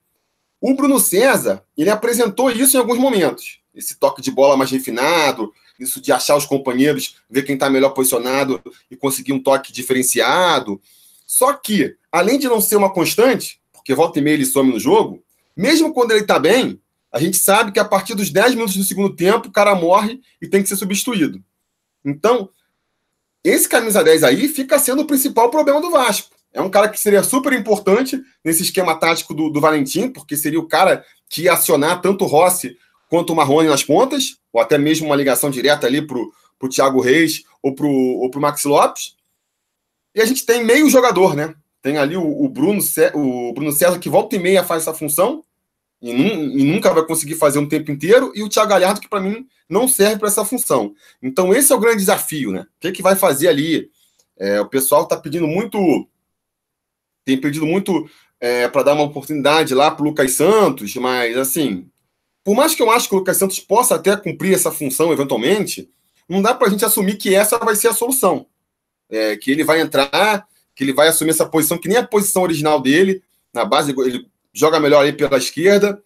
[0.61, 3.61] O Bruno César, ele apresentou isso em alguns momentos.
[3.75, 7.91] Esse toque de bola mais refinado, isso de achar os companheiros, ver quem está melhor
[7.91, 10.81] posicionado e conseguir um toque diferenciado.
[11.27, 14.81] Só que, além de não ser uma constante, porque volta e meia ele some no
[14.81, 15.23] jogo,
[15.57, 16.81] mesmo quando ele está bem,
[17.13, 20.21] a gente sabe que a partir dos 10 minutos do segundo tempo, o cara morre
[20.41, 21.43] e tem que ser substituído.
[22.05, 22.51] Então,
[23.45, 26.38] esse camisa 10 aí fica sendo o principal problema do Vasco.
[26.53, 30.59] É um cara que seria super importante nesse esquema tático do, do Valentim, porque seria
[30.59, 32.77] o cara que ia acionar tanto o Rossi
[33.09, 37.01] quanto o Marrone nas pontas, ou até mesmo uma ligação direta ali para o Thiago
[37.01, 39.17] Reis ou para o Max Lopes.
[40.15, 41.55] E a gente tem meio jogador, né?
[41.81, 42.81] Tem ali o, o, Bruno,
[43.15, 45.45] o Bruno César, que volta e meia faz essa função,
[46.01, 49.21] e, e, nunca vai conseguir fazer um tempo inteiro, e o Thiago Galhardo, que para
[49.21, 50.95] mim não serve para essa função.
[51.23, 52.61] Então, esse é o grande desafio, né?
[52.61, 53.91] O que, que vai fazer ali?
[54.37, 56.09] É, o pessoal está pedindo muito
[57.29, 58.09] tem pedido muito
[58.41, 61.87] é, para dar uma oportunidade lá para o Lucas Santos, mas assim,
[62.43, 65.91] por mais que eu acho que o Lucas Santos possa até cumprir essa função eventualmente,
[66.27, 68.47] não dá para a gente assumir que essa vai ser a solução.
[69.11, 72.43] É, que ele vai entrar, que ele vai assumir essa posição, que nem a posição
[72.43, 76.03] original dele, na base, ele joga melhor aí pela esquerda,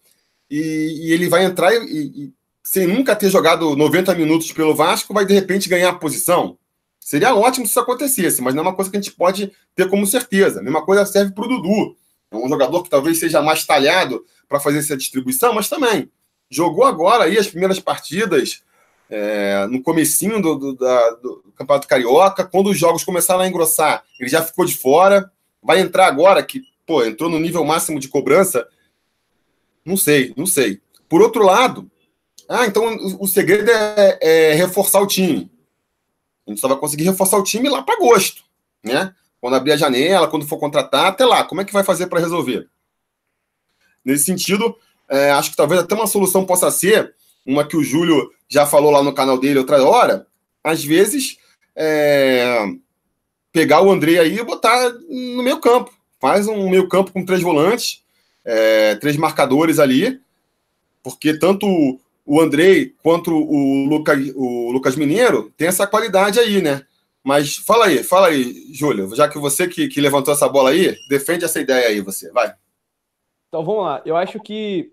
[0.49, 2.33] e, e ele vai entrar e, e,
[2.63, 6.57] sem nunca ter jogado 90 minutos pelo Vasco, vai de repente ganhar a posição.
[7.05, 9.89] Seria ótimo se isso acontecesse, mas não é uma coisa que a gente pode ter
[9.89, 10.59] como certeza.
[10.59, 11.95] A mesma coisa serve para o Dudu.
[12.31, 16.09] É um jogador que talvez seja mais talhado para fazer essa distribuição, mas também
[16.49, 18.63] jogou agora aí as primeiras partidas
[19.09, 24.03] é, no comecinho do, do, da, do, Campeonato Carioca, quando os jogos começaram a engrossar,
[24.19, 28.07] ele já ficou de fora, vai entrar agora, que, pô, entrou no nível máximo de
[28.07, 28.67] cobrança,
[29.85, 30.81] não sei, não sei.
[31.07, 31.89] Por outro lado,
[32.47, 35.51] ah, então o, segredo é, é reforçar o time.
[36.45, 38.43] A gente só vai conseguir reforçar o time lá para agosto,
[38.83, 39.13] né?
[39.39, 41.43] Quando abrir a janela, quando for contratar, até lá.
[41.43, 42.69] Como é que vai fazer para resolver?
[44.03, 44.75] Nesse sentido,
[45.09, 47.13] é, acho que talvez até uma solução possa ser
[47.45, 50.27] uma que o Júlio já falou lá no canal dele outra hora.
[50.63, 51.37] Às vezes,
[51.75, 52.65] é,
[53.51, 55.91] pegar o André aí e botar no meio campo.
[56.19, 58.01] Faz um meio campo com três volantes,
[58.45, 60.21] é, três marcadores ali,
[61.01, 66.85] porque tanto o Andrei quanto o Lucas, o Lucas Mineiro tem essa qualidade aí, né?
[67.23, 70.95] Mas fala aí, fala aí, Júlio, já que você que, que levantou essa bola aí,
[71.07, 72.53] defende essa ideia aí, você, vai.
[73.47, 74.91] Então vamos lá, eu acho que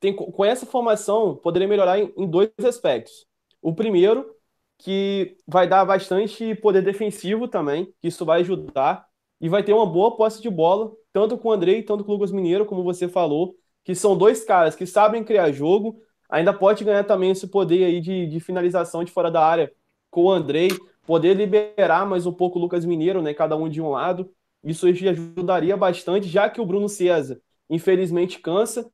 [0.00, 3.26] tem, com essa formação poderia melhorar em, em dois aspectos.
[3.62, 4.34] O primeiro,
[4.78, 9.06] que vai dar bastante poder defensivo também, que isso vai ajudar,
[9.40, 12.14] e vai ter uma boa posse de bola, tanto com o Andrei, tanto com o
[12.14, 13.54] Lucas Mineiro, como você falou,
[13.84, 18.00] que são dois caras que sabem criar jogo, ainda pode ganhar também esse poder aí
[18.00, 19.72] de, de finalização de fora da área
[20.10, 20.70] com o Andrei,
[21.06, 24.30] poder liberar mais um pouco o Lucas Mineiro, né, cada um de um lado.
[24.64, 28.90] Isso ajudaria bastante, já que o Bruno César, infelizmente, cansa,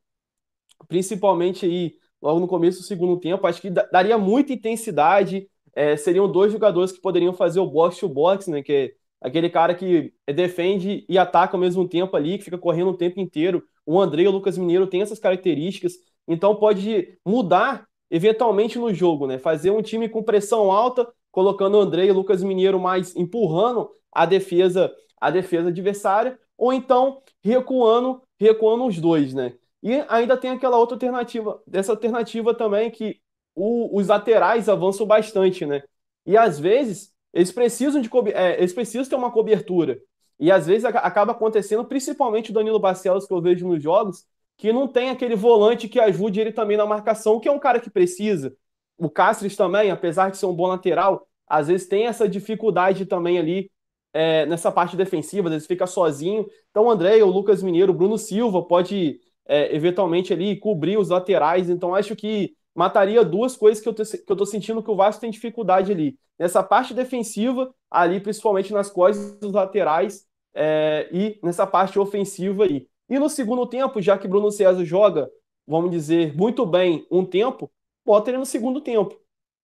[0.89, 3.47] principalmente aí logo no começo do segundo tempo.
[3.47, 5.49] Acho que daria muita intensidade.
[5.75, 9.49] É, seriam dois jogadores que poderiam fazer o box to box, né, que é aquele
[9.49, 13.63] cara que defende e ataca ao mesmo tempo ali, que fica correndo o tempo inteiro.
[13.87, 15.95] O André e o Lucas Mineiro têm essas características.
[16.27, 19.39] Então pode mudar eventualmente no jogo, né?
[19.39, 23.91] Fazer um time com pressão alta, colocando o André e o Lucas Mineiro mais empurrando
[24.13, 29.55] a defesa, a defesa adversária, ou então recuando, recuando os dois, né?
[29.83, 33.19] E ainda tem aquela outra alternativa, dessa alternativa também que
[33.55, 35.83] o, os laterais avançam bastante, né?
[36.25, 39.99] E às vezes eles precisam de é, eles precisam ter uma cobertura.
[40.39, 44.25] E às vezes acaba acontecendo, principalmente o Danilo Barcelos, que eu vejo nos jogos,
[44.57, 47.81] que não tem aquele volante que ajude ele também na marcação, que é um cara
[47.81, 48.55] que precisa.
[48.97, 53.39] O Cáceres também, apesar de ser um bom lateral, às vezes tem essa dificuldade também
[53.39, 53.71] ali
[54.13, 56.47] é, nessa parte defensiva, às vezes fica sozinho.
[56.71, 61.09] Então, o André, o Lucas Mineiro, o Bruno Silva pode é, eventualmente ali cobrir os
[61.09, 61.69] laterais.
[61.71, 64.97] Então, acho que mataria duas coisas que eu, tô, que eu tô sentindo que o
[64.97, 66.19] Vasco tem dificuldade ali.
[66.39, 72.87] Nessa parte defensiva, ali principalmente nas costas dos laterais, é, e nessa parte ofensiva aí.
[73.13, 75.31] E no segundo tempo, já que Bruno César joga,
[75.67, 77.71] vamos dizer, muito bem um tempo,
[78.07, 79.15] bota ele no segundo tempo.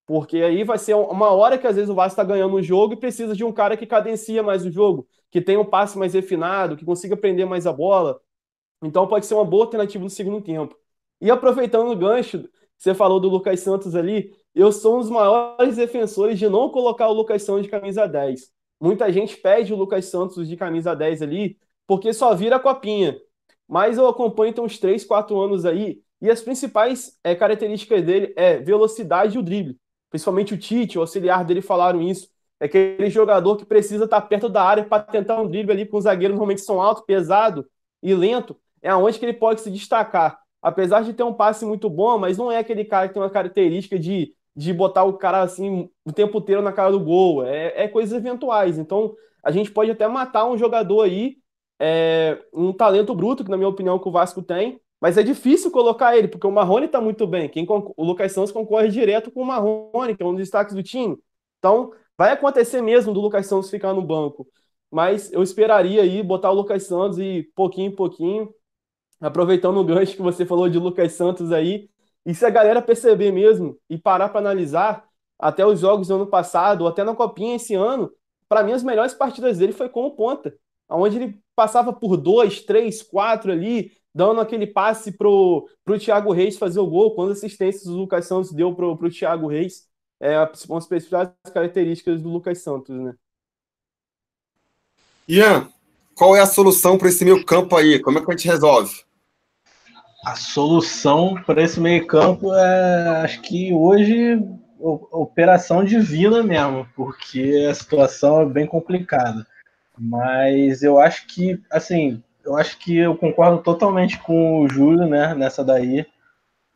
[0.04, 2.92] Porque aí vai ser uma hora que às vezes o Vasco está ganhando o jogo
[2.92, 6.12] e precisa de um cara que cadencia mais o jogo, que tenha um passe mais
[6.12, 8.20] refinado, que consiga prender mais a bola.
[8.82, 10.76] Então pode ser uma boa alternativa no segundo tempo.
[11.18, 15.76] E aproveitando o gancho, você falou do Lucas Santos ali, eu sou um dos maiores
[15.76, 18.52] defensores de não colocar o Lucas Santos de camisa 10.
[18.78, 23.18] muita gente pede o Lucas Santos de camisa 10 ali, porque só vira copinha.
[23.68, 28.32] Mas eu acompanho então uns 3, 4 anos aí, e as principais é, características dele
[28.36, 29.78] é velocidade e o drible.
[30.10, 32.28] Principalmente o Tite, o auxiliar dele falaram isso.
[32.60, 35.96] É aquele jogador que precisa estar perto da área para tentar um drible ali com
[35.96, 37.64] os zagueiros normalmente são alto, pesado
[38.02, 38.56] e lento.
[38.82, 40.40] É aonde que ele pode se destacar.
[40.60, 43.30] Apesar de ter um passe muito bom, mas não é aquele cara que tem uma
[43.30, 47.44] característica de, de botar o cara assim o tempo inteiro na cara do gol.
[47.44, 48.76] É, é coisas eventuais.
[48.76, 51.36] Então a gente pode até matar um jogador aí,
[51.78, 55.70] é, um talento bruto, que na minha opinião que o Vasco tem, mas é difícil
[55.70, 57.48] colocar ele, porque o Marrone está muito bem.
[57.48, 60.82] Quem, o Lucas Santos concorre direto com o Marrone, que é um dos destaques do
[60.82, 61.16] time.
[61.58, 64.46] Então, vai acontecer mesmo do Lucas Santos ficar no banco.
[64.90, 68.52] Mas eu esperaria aí botar o Lucas Santos e pouquinho em pouquinho,
[69.20, 71.88] aproveitando o gancho que você falou de Lucas Santos aí.
[72.26, 76.26] E se a galera perceber mesmo e parar para analisar, até os jogos do ano
[76.26, 78.10] passado, ou até na Copinha esse ano,
[78.48, 80.54] para mim as melhores partidas dele foi como ponta,
[80.88, 86.56] onde ele passava por dois, três, quatro ali, dando aquele passe pro, pro Thiago Reis
[86.56, 89.88] fazer o gol, quando assistências o Lucas Santos deu pro, pro Thiago Reis,
[90.20, 91.08] é, as principais
[91.52, 93.12] características do Lucas Santos, né?
[95.28, 95.68] Ian,
[96.14, 97.98] qual é a solução para esse meio campo aí?
[97.98, 99.02] Como é que a gente resolve?
[100.24, 104.40] A solução para esse meio campo é, acho que hoje,
[104.78, 109.44] operação divina mesmo, porque a situação é bem complicada.
[109.98, 115.34] Mas eu acho que, assim, eu acho que eu concordo totalmente com o Júlio, né,
[115.34, 116.06] nessa daí,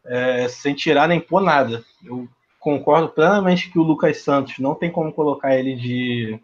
[0.05, 1.83] é, sem tirar nem pôr nada.
[2.05, 6.41] Eu concordo plenamente que o Lucas Santos não tem como colocar ele de,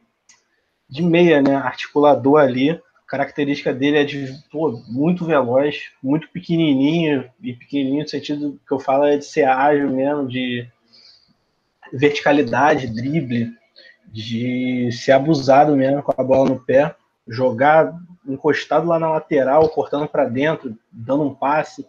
[0.89, 2.71] de meia, né, articulador ali.
[2.71, 8.73] A característica dele é de pô, muito veloz, muito pequenininho, e pequenininho no sentido que
[8.73, 10.69] eu falo é de ser ágil mesmo, de
[11.93, 13.51] verticalidade, drible,
[14.13, 16.95] de ser abusado mesmo com a bola no pé,
[17.27, 17.95] jogar
[18.27, 21.87] encostado lá na lateral, cortando para dentro, dando um passe.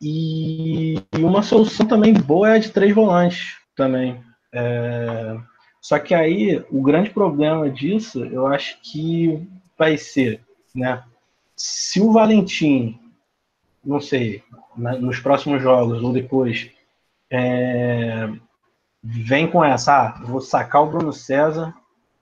[0.00, 4.22] E, e, uma solução também boa é a de três volantes também.
[4.52, 5.36] É,
[5.80, 10.40] só que aí o grande problema disso, eu acho que vai ser,
[10.74, 11.02] né?
[11.56, 13.00] Se o Valentim,
[13.84, 14.42] não sei,
[14.76, 16.70] nos próximos jogos ou depois,
[17.30, 18.28] é,
[19.02, 21.74] vem com essa, ah, vou sacar o Bruno César,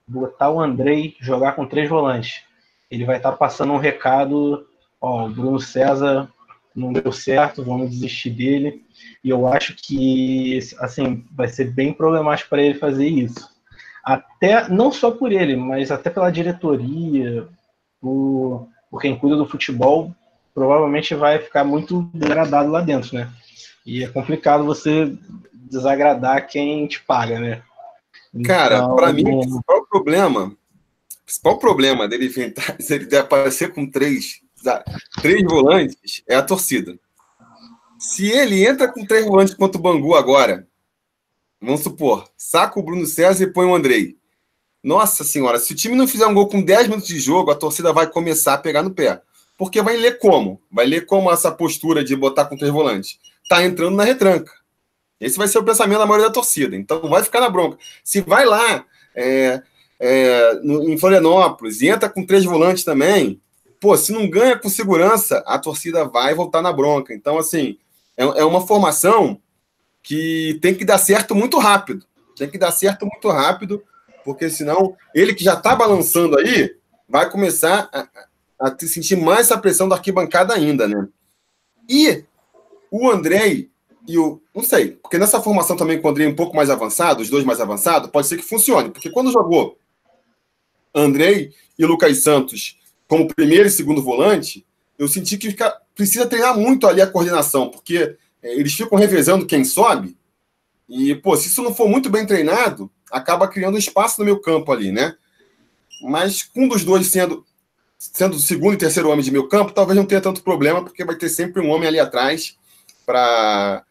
[0.07, 2.47] botar o Andrei, jogar com três volantes
[2.91, 4.67] ele vai estar tá passando um recado,
[5.01, 6.29] ó, o Bruno César
[6.75, 8.85] não deu certo, vamos desistir dele.
[9.25, 13.49] E eu acho que assim vai ser bem problemático para ele fazer isso.
[14.05, 17.49] Até não só por ele, mas até pela diretoria,
[18.01, 20.15] por, por quem cuida do futebol,
[20.55, 23.29] provavelmente vai ficar muito degradado lá dentro, né?
[23.85, 25.17] E é complicado você
[25.71, 27.63] desagradar quem te paga, né?
[28.45, 29.25] Cara, então, para mim,
[29.65, 30.57] qual é o problema
[31.27, 34.41] principal problema dele inventar, ele aparecer com três,
[35.21, 36.97] três volantes é a torcida.
[37.99, 40.69] Se ele entra com três volantes contra o Bangu agora,
[41.61, 44.17] vamos supor, saca o Bruno César e põe o Andrei.
[44.83, 47.57] Nossa senhora, se o time não fizer um gol com 10 minutos de jogo, a
[47.57, 49.21] torcida vai começar a pegar no pé.
[49.59, 50.63] Porque vai ler como?
[50.71, 53.19] Vai ler como essa postura de botar com três volantes.
[53.49, 54.53] Tá entrando na retranca.
[55.21, 56.77] Esse vai ser o pensamento da maioria da torcida.
[56.77, 57.79] Então vai ficar na bronca.
[58.05, 59.63] Se vai lá, é,
[59.99, 63.41] é, no, em Florianópolis e entra com três volantes também,
[63.81, 67.15] pô, se não ganha com segurança, a torcida vai voltar na bronca.
[67.15, 67.79] Então, assim,
[68.17, 69.41] é, é uma formação
[70.03, 72.05] que tem que dar certo muito rápido.
[72.37, 73.83] Tem que dar certo muito rápido,
[74.25, 76.77] porque senão ele que já está balançando aí
[77.09, 78.09] vai começar a,
[78.69, 81.09] a sentir mais essa pressão da arquibancada ainda, né?
[81.89, 82.25] E
[82.91, 83.71] o Andrei
[84.07, 84.41] e o.
[84.55, 87.45] Não sei, porque nessa formação também com o Andrei um pouco mais avançado, os dois
[87.45, 89.79] mais avançados, pode ser que funcione, porque quando jogou
[90.95, 94.67] Andrei e Lucas Santos como primeiro e segundo volante,
[94.99, 99.47] eu senti que fica, precisa treinar muito ali a coordenação, porque é, eles ficam revezando
[99.47, 100.17] quem sobe,
[100.89, 104.73] e, pô, se isso não for muito bem treinado, acaba criando espaço no meu campo
[104.73, 105.17] ali, né?
[106.03, 107.45] Mas com um dos dois sendo
[107.99, 111.05] sendo o segundo e terceiro homem de meu campo, talvez não tenha tanto problema, porque
[111.05, 112.57] vai ter sempre um homem ali atrás
[113.07, 113.86] para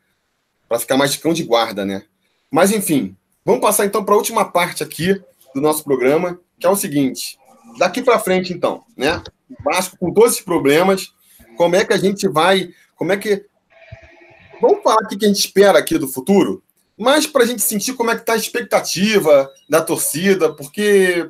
[0.79, 2.03] ficar mais de cão de guarda, né?
[2.51, 5.21] Mas enfim, vamos passar então para a última parte aqui
[5.53, 7.37] do nosso programa, que é o seguinte:
[7.77, 9.21] daqui para frente, então, né?
[9.49, 11.13] O Vasco com todos esses problemas,
[11.57, 12.69] como é que a gente vai.
[12.95, 13.45] Como é que.
[14.61, 16.63] Vamos falar o que a gente espera aqui do futuro,
[16.97, 21.29] mas para a gente sentir como é que está a expectativa da torcida, porque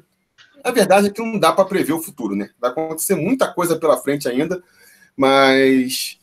[0.64, 2.50] a verdade é que não dá para prever o futuro, né?
[2.60, 4.64] Vai acontecer muita coisa pela frente ainda,
[5.18, 6.20] mas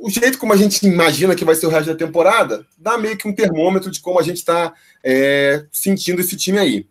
[0.00, 3.16] o jeito como a gente imagina que vai ser o resto da temporada dá meio
[3.16, 4.72] que um termômetro de como a gente está
[5.02, 6.86] é, sentindo esse time aí.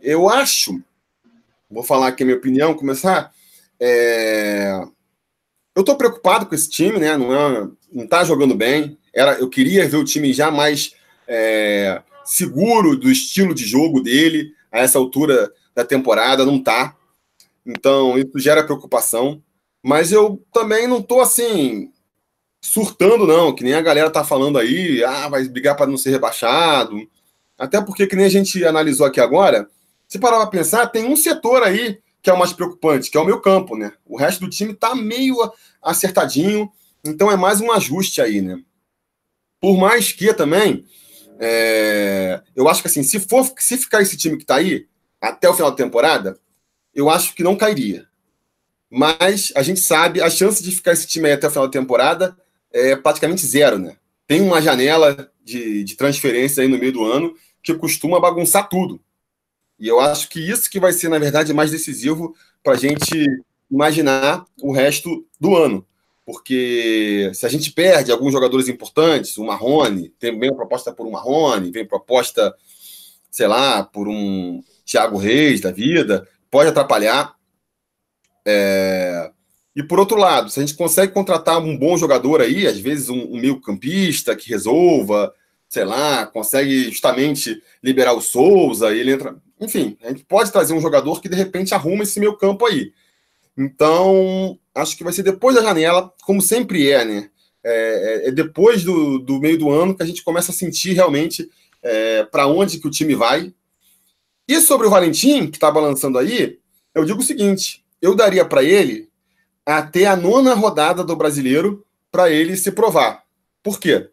[0.00, 0.80] Eu acho,
[1.70, 3.32] vou falar aqui a minha opinião, começar.
[3.80, 4.80] É...
[5.74, 7.16] Eu estou preocupado com esse time, né?
[7.16, 8.96] Não, é, não tá jogando bem.
[9.12, 10.94] Era, eu queria ver o time já mais
[11.26, 16.96] é, seguro do estilo de jogo dele a essa altura da temporada, não tá.
[17.66, 19.42] Então, isso gera preocupação.
[19.82, 21.90] Mas eu também não tô assim
[22.66, 26.10] surtando, não, que nem a galera tá falando aí, ah, vai brigar para não ser
[26.10, 26.96] rebaixado.
[27.58, 29.68] Até porque, que nem a gente analisou aqui agora,
[30.08, 33.20] se parar para pensar, tem um setor aí que é o mais preocupante, que é
[33.20, 33.92] o meu campo, né?
[34.04, 35.36] O resto do time tá meio
[35.80, 36.68] acertadinho,
[37.04, 38.60] então é mais um ajuste aí, né?
[39.60, 40.84] Por mais que também,
[41.38, 42.42] é...
[42.56, 44.88] eu acho que assim, se for se ficar esse time que tá aí
[45.20, 46.36] até o final da temporada,
[46.92, 48.08] eu acho que não cairia.
[48.90, 51.72] Mas a gente sabe a chance de ficar esse time aí até o final da
[51.72, 52.36] temporada
[52.72, 53.96] é praticamente zero, né?
[54.26, 59.00] Tem uma janela de, de transferência aí no meio do ano que costuma bagunçar tudo.
[59.78, 63.26] E eu acho que isso que vai ser, na verdade, mais decisivo para a gente
[63.70, 65.86] imaginar o resto do ano.
[66.24, 71.10] Porque se a gente perde alguns jogadores importantes, o Marrone, tem bem proposta por um
[71.10, 72.54] Marrone, vem proposta,
[73.30, 77.36] sei lá, por um Thiago Reis da vida, pode atrapalhar.
[78.44, 79.30] É...
[79.76, 83.10] E por outro lado, se a gente consegue contratar um bom jogador aí, às vezes
[83.10, 85.34] um, um meio-campista que resolva,
[85.68, 89.36] sei lá, consegue justamente liberar o Souza, ele entra.
[89.60, 92.90] Enfim, a gente pode trazer um jogador que de repente arruma esse meio campo aí.
[93.54, 97.30] Então, acho que vai ser depois da janela, como sempre é, né?
[97.62, 100.94] É, é, é depois do, do, meio do ano que a gente começa a sentir
[100.94, 101.50] realmente
[101.82, 103.52] é, para onde que o time vai.
[104.48, 106.60] E sobre o Valentim, que está balançando aí,
[106.94, 109.10] eu digo o seguinte: eu daria para ele
[109.66, 113.24] até a nona rodada do brasileiro para ele se provar.
[113.62, 114.08] Por quê?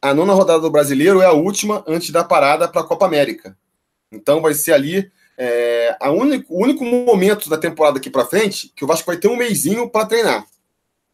[0.00, 3.58] A nona rodada do brasileiro é a última antes da parada para a Copa América.
[4.12, 8.72] Então vai ser ali é, a único, o único momento da temporada aqui para frente
[8.74, 10.46] que o Vasco vai ter um mêsinho para treinar.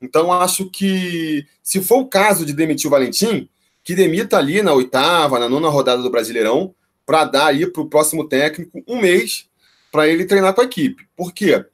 [0.00, 3.48] Então acho que se for o caso de demitir o Valentim,
[3.82, 6.74] que demita ali na oitava, na nona rodada do Brasileirão,
[7.06, 9.48] para dar aí para o próximo técnico um mês
[9.90, 11.06] para ele treinar com a equipe.
[11.16, 11.64] Por quê?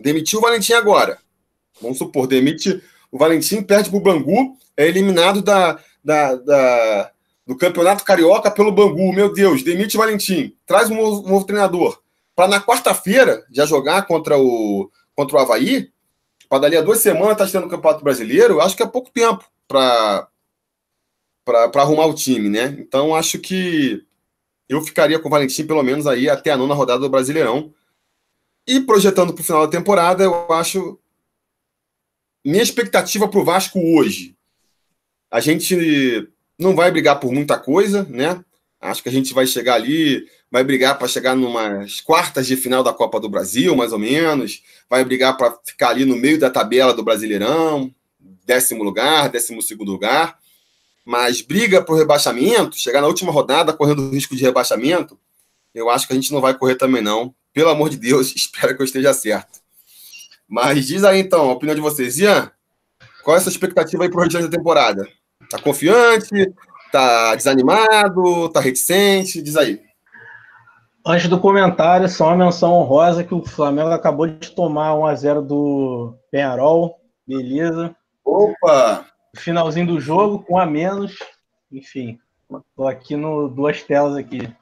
[0.00, 1.18] Demitiu o Valentim agora.
[1.80, 7.10] Vamos supor, demite o Valentim, perde para o Bangu, é eliminado da, da, da,
[7.46, 9.12] do Campeonato Carioca pelo Bangu.
[9.12, 12.00] Meu Deus, demite o Valentim, traz um novo, um novo treinador.
[12.34, 15.90] Para na quarta-feira já jogar contra o, contra o Havaí,
[16.48, 19.10] para dali a duas semanas estar tá estando no Campeonato Brasileiro, acho que é pouco
[19.10, 20.28] tempo para
[21.76, 22.76] arrumar o time, né?
[22.78, 24.02] Então acho que
[24.68, 27.72] eu ficaria com o Valentim pelo menos aí até a nona rodada do Brasileirão
[28.66, 30.98] e projetando para o final da temporada, eu acho.
[32.44, 34.36] Minha expectativa para o Vasco hoje.
[35.30, 38.42] A gente não vai brigar por muita coisa, né?
[38.80, 42.82] Acho que a gente vai chegar ali, vai brigar para chegar numas quartas de final
[42.82, 44.62] da Copa do Brasil, mais ou menos.
[44.88, 47.94] Vai brigar para ficar ali no meio da tabela do Brasileirão,
[48.44, 50.38] décimo lugar, décimo segundo lugar.
[51.04, 55.18] Mas briga para o rebaixamento, chegar na última rodada correndo risco de rebaixamento,
[55.74, 57.34] eu acho que a gente não vai correr também, não.
[57.52, 59.60] Pelo amor de Deus, espero que eu esteja certo.
[60.48, 62.18] Mas diz aí então, a opinião de vocês.
[62.18, 62.50] Ian,
[63.22, 65.06] qual é a sua expectativa aí para o restante da temporada?
[65.48, 66.52] Tá confiante?
[66.90, 68.48] Tá desanimado?
[68.48, 69.40] Tá reticente?
[69.40, 69.80] Diz aí.
[71.06, 76.14] Antes do comentário, só uma menção honrosa que o Flamengo acabou de tomar 1x0 do
[76.30, 77.00] Penharol.
[77.26, 77.94] Beleza.
[78.24, 79.06] Opa!
[79.36, 81.16] Finalzinho do jogo, com a menos.
[81.72, 82.18] Enfim,
[82.76, 84.52] tô aqui no duas telas aqui.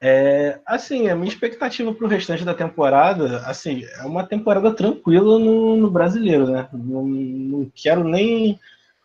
[0.00, 5.38] É, assim, a minha expectativa para o restante da temporada, assim, é uma temporada tranquila
[5.38, 6.68] no, no brasileiro, né?
[6.72, 8.58] Não, não, quero nem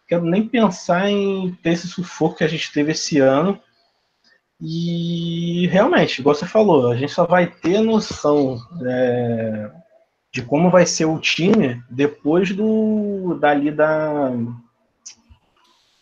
[0.07, 3.59] quero nem pensar em ter esse sufoco que a gente teve esse ano.
[4.61, 9.71] E realmente, igual você falou, a gente só vai ter noção é,
[10.31, 14.31] de como vai ser o time depois do dali da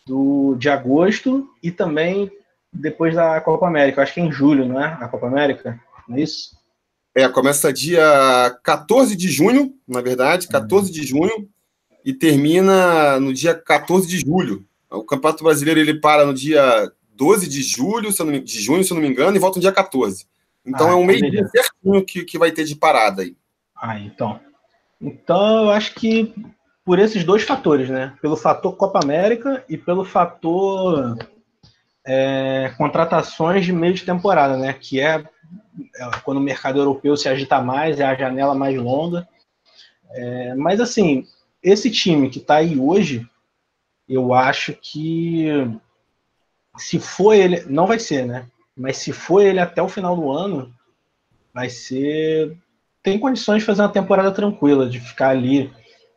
[0.05, 2.29] do, de agosto e também
[2.71, 4.01] depois da Copa América.
[4.01, 4.85] Acho que é em julho, não é?
[4.99, 6.59] A Copa América, não é isso?
[7.13, 10.91] É, começa dia 14 de junho, na verdade, 14 uhum.
[10.93, 11.49] de junho,
[12.05, 14.65] e termina no dia 14 de julho.
[14.89, 18.91] O Campeonato Brasileiro ele para no dia 12 de julho, se não, de junho, se
[18.91, 20.25] eu não me engano, e volta no dia 14.
[20.65, 23.35] Então ah, é um mês certinho que, que vai ter de parada aí.
[23.75, 24.39] Ah, então.
[24.99, 26.33] Então eu acho que
[26.85, 28.15] por esses dois fatores, né?
[28.21, 31.17] Pelo fator Copa América e pelo fator
[32.05, 34.73] é, contratações de meio de temporada, né?
[34.73, 35.23] Que é,
[35.95, 39.27] é, quando o mercado europeu se agita mais, é a janela mais longa.
[40.11, 41.25] É, mas assim,
[41.63, 43.27] esse time que está aí hoje,
[44.07, 45.47] eu acho que
[46.77, 48.47] se for ele, não vai ser, né?
[48.75, 50.73] mas se for ele até o final do ano,
[51.53, 52.57] vai ser.
[53.03, 55.71] Tem condições de fazer uma temporada tranquila, de ficar ali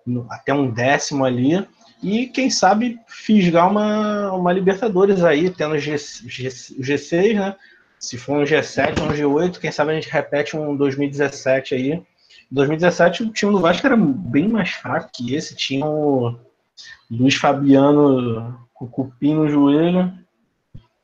[0.07, 1.67] no, até um décimo ali.
[2.05, 7.57] E quem sabe fisgar uma, uma Libertadores aí, tendo G, G, G6, né?
[7.99, 12.03] Se for um G7 ou um G8, quem sabe a gente repete um 2017 aí.
[12.51, 15.57] 2017 o time do Vasco era bem mais fraco que esse.
[15.57, 16.39] Tinha o
[17.11, 20.13] Luiz Fabiano com o cupim no joelho.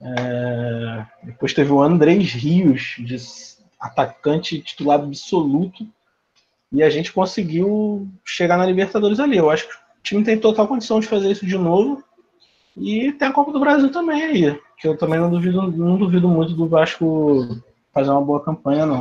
[0.02, 1.06] É...
[1.22, 3.16] Depois teve o Andrés Rios, de
[3.80, 5.88] atacante titular absoluto.
[6.70, 9.38] E a gente conseguiu chegar na Libertadores ali.
[9.38, 12.02] Eu acho que o time tem total condição de fazer isso de novo.
[12.76, 14.60] E tem a Copa do Brasil também aí.
[14.78, 19.00] Que eu também não duvido, não duvido muito do Vasco fazer uma boa campanha, não.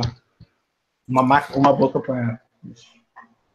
[1.08, 2.40] Uma, uma boa campanha.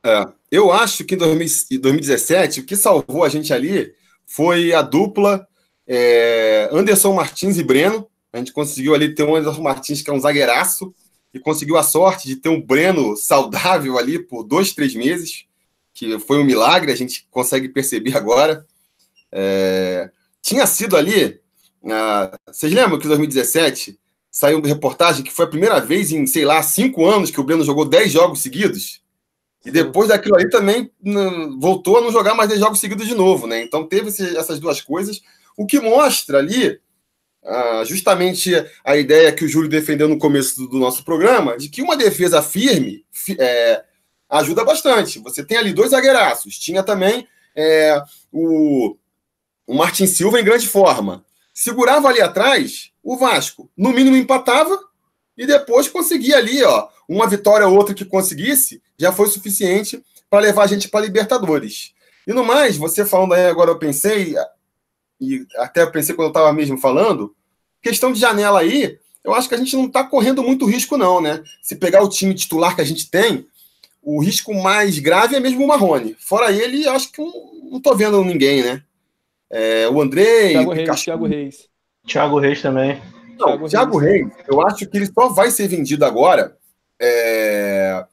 [0.04, 3.94] É, eu acho que em 2017 o que salvou a gente ali
[4.26, 5.48] foi a dupla
[5.88, 8.08] é, Anderson Martins e Breno.
[8.34, 10.94] A gente conseguiu ali ter um Anderson Martins que é um zagueiraço
[11.34, 15.46] e conseguiu a sorte de ter um Breno saudável ali por dois, três meses,
[15.96, 18.68] que foi um milagre, a gente consegue perceber agora.
[19.32, 21.40] É, tinha sido ali.
[21.82, 23.98] Uh, vocês lembram que em 2017
[24.30, 27.44] saiu uma reportagem que foi a primeira vez em, sei lá, cinco anos que o
[27.44, 29.02] Breno jogou dez jogos seguidos?
[29.66, 30.92] E depois daquilo aí também
[31.58, 33.62] voltou a não jogar mais dez jogos seguidos de novo, né?
[33.64, 35.22] Então teve essas duas coisas,
[35.58, 36.80] o que mostra ali
[37.44, 38.52] ah, justamente
[38.84, 42.42] a ideia que o Júlio defendeu no começo do, nosso programa, de que uma defesa
[42.42, 43.06] firme
[43.40, 43.84] é,
[44.40, 45.20] ajuda bastante.
[45.20, 48.96] Você tem ali dois zagueiraços, tinha também é, o,
[49.66, 51.26] o Martin Silva em grande forma.
[51.54, 54.78] Segurava ali atrás, o Vasco, no mínimo empatava
[55.38, 60.42] e depois conseguia ali, ó, uma vitória ou outra que conseguisse, já foi suficiente para
[60.42, 61.94] levar a gente para Libertadores.
[62.28, 64.36] E no mais, você falando aí agora, eu pensei,
[65.20, 67.36] e até pensei quando eu estava mesmo falando,
[67.82, 71.22] questão de janela aí, eu acho que a gente não está correndo muito risco, não,
[71.22, 71.44] né?
[71.62, 73.48] Se pegar o time titular que a gente tem,
[74.06, 76.16] o risco mais grave é mesmo o Marrone.
[76.20, 78.84] Fora ele, acho que não estou vendo ninguém, né?
[79.52, 80.52] É, o André.
[80.52, 81.70] Thiago Reis, Thiago Reis.
[82.08, 83.02] Thiago Reis também.
[83.38, 86.56] Não, Thiago, Thiago Reis, eu acho que ele só vai ser vendido agora
[87.02, 88.06] é,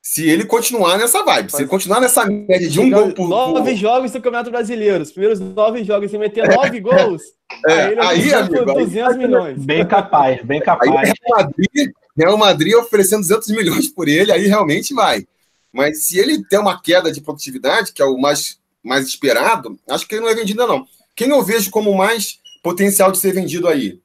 [0.00, 3.72] se ele continuar nessa vibe, se ele continuar nessa média de um gol por Nove
[3.72, 3.76] por...
[3.76, 7.22] jogos no Campeonato Brasileiro, os primeiros nove jogos, se meter nove gols,
[7.68, 9.64] é, aí ele aí, amigo, 200 aí, milhões.
[9.64, 10.90] Bem capaz, bem capaz.
[10.90, 15.26] Aí Madrid, Real Madrid oferecendo 200 milhões por ele, aí realmente vai.
[15.72, 20.08] Mas se ele tem uma queda de produtividade, que é o mais, mais esperado, acho
[20.08, 20.86] que ele não é vendido não.
[21.14, 24.00] Quem eu vejo como mais potencial de ser vendido aí?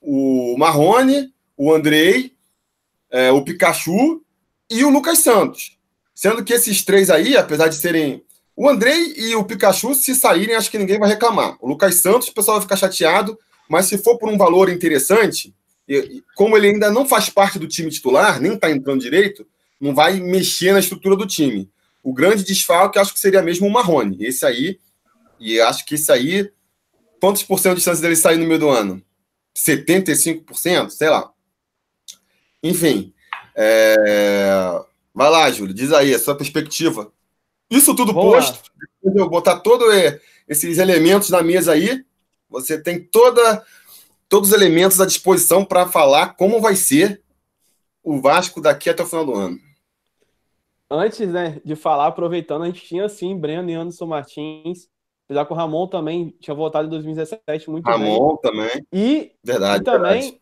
[0.00, 2.32] O Marrone, o Andrei,
[3.10, 4.22] é, o Pikachu
[4.68, 5.78] e o Lucas Santos.
[6.14, 8.24] Sendo que esses três aí, apesar de serem.
[8.56, 11.56] O Andrei e o Pikachu, se saírem, acho que ninguém vai reclamar.
[11.60, 15.54] O Lucas Santos, o pessoal vai ficar chateado, mas se for por um valor interessante,
[15.88, 19.46] e, como ele ainda não faz parte do time titular, nem está entrando direito,
[19.80, 21.70] não vai mexer na estrutura do time.
[22.02, 24.24] O grande desfalque acho que seria mesmo o Marrone.
[24.24, 24.78] Esse aí,
[25.40, 26.50] e acho que esse aí,
[27.20, 29.02] quantos por cento de chance dele sair no meio do ano?
[29.56, 30.90] 75%?
[30.90, 31.30] Sei lá.
[32.62, 33.12] Enfim,
[33.56, 33.96] é...
[35.14, 37.10] Vai lá, Júlio, diz aí a sua perspectiva.
[37.68, 38.70] Isso tudo Vamos posto,
[39.04, 39.88] eu botar todos
[40.48, 42.04] esses elementos na mesa aí,
[42.48, 43.64] você tem toda,
[44.28, 47.22] todos os elementos à disposição para falar como vai ser
[48.02, 49.58] o Vasco daqui até o final do ano.
[50.90, 54.88] Antes né, de falar, aproveitando, a gente tinha sim Breno e Anderson Martins,
[55.26, 58.12] apesar que o Ramon também tinha voltado em 2017 muito Ramon bem.
[58.14, 58.86] Ramon também.
[58.92, 60.40] E, verdade, e também verdade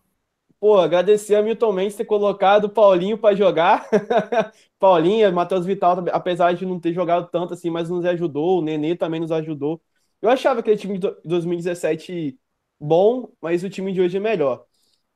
[0.60, 3.88] pô, agradecer a Milton Mendes ter colocado o Paulinho para jogar.
[4.78, 8.58] Paulinho, Matheus Vital, apesar de não ter jogado tanto assim, mas nos ajudou.
[8.58, 9.80] O Nenê também nos ajudou.
[10.20, 12.38] Eu achava aquele time de 2017
[12.80, 14.64] bom, mas o time de hoje é melhor.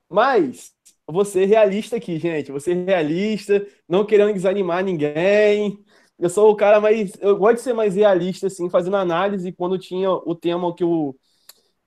[0.09, 0.73] Mas
[1.07, 2.51] vou ser realista aqui, gente.
[2.51, 5.79] Vou ser realista, não querendo desanimar ninguém.
[6.19, 7.13] Eu sou o cara mais.
[7.21, 9.53] Eu gosto de ser mais realista, assim, fazendo análise.
[9.53, 11.17] Quando tinha o tema que o,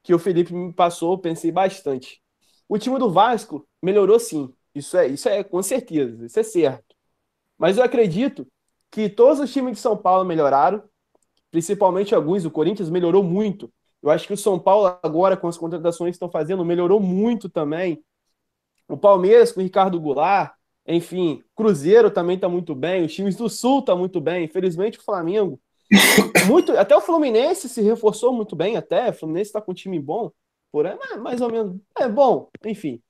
[0.04, 2.22] que o Felipe me passou, pensei bastante.
[2.68, 4.54] O time do Vasco melhorou sim.
[4.76, 6.96] Isso é, isso é com certeza, isso é certo.
[7.58, 8.48] Mas eu acredito
[8.92, 10.84] que todos os times de São Paulo melhoraram,
[11.52, 12.46] principalmente alguns.
[12.46, 13.72] O Corinthians melhorou muito.
[14.04, 17.48] Eu acho que o São Paulo, agora, com as contratações que estão fazendo, melhorou muito
[17.48, 18.04] também.
[18.86, 20.54] O Palmeiras com o Ricardo Goulart,
[20.86, 24.44] enfim, Cruzeiro também está muito bem, os times do Sul estão tá muito bem.
[24.44, 25.58] Infelizmente, o Flamengo.
[26.48, 29.10] muito, até o Fluminense se reforçou muito bem, até.
[29.10, 30.30] O Fluminense está com um time bom
[30.70, 31.78] por aí, mais ou menos.
[31.98, 33.02] É bom, enfim.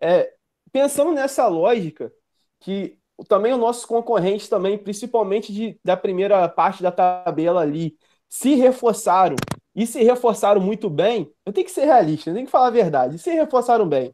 [0.00, 0.32] É,
[0.72, 2.10] pensando nessa lógica,
[2.58, 8.54] que também os nossos concorrentes também, principalmente de, da primeira parte da tabela ali, se
[8.54, 9.36] reforçaram
[9.78, 12.70] e se reforçaram muito bem, eu tenho que ser realista, eu tenho que falar a
[12.70, 14.12] verdade, se reforçaram bem.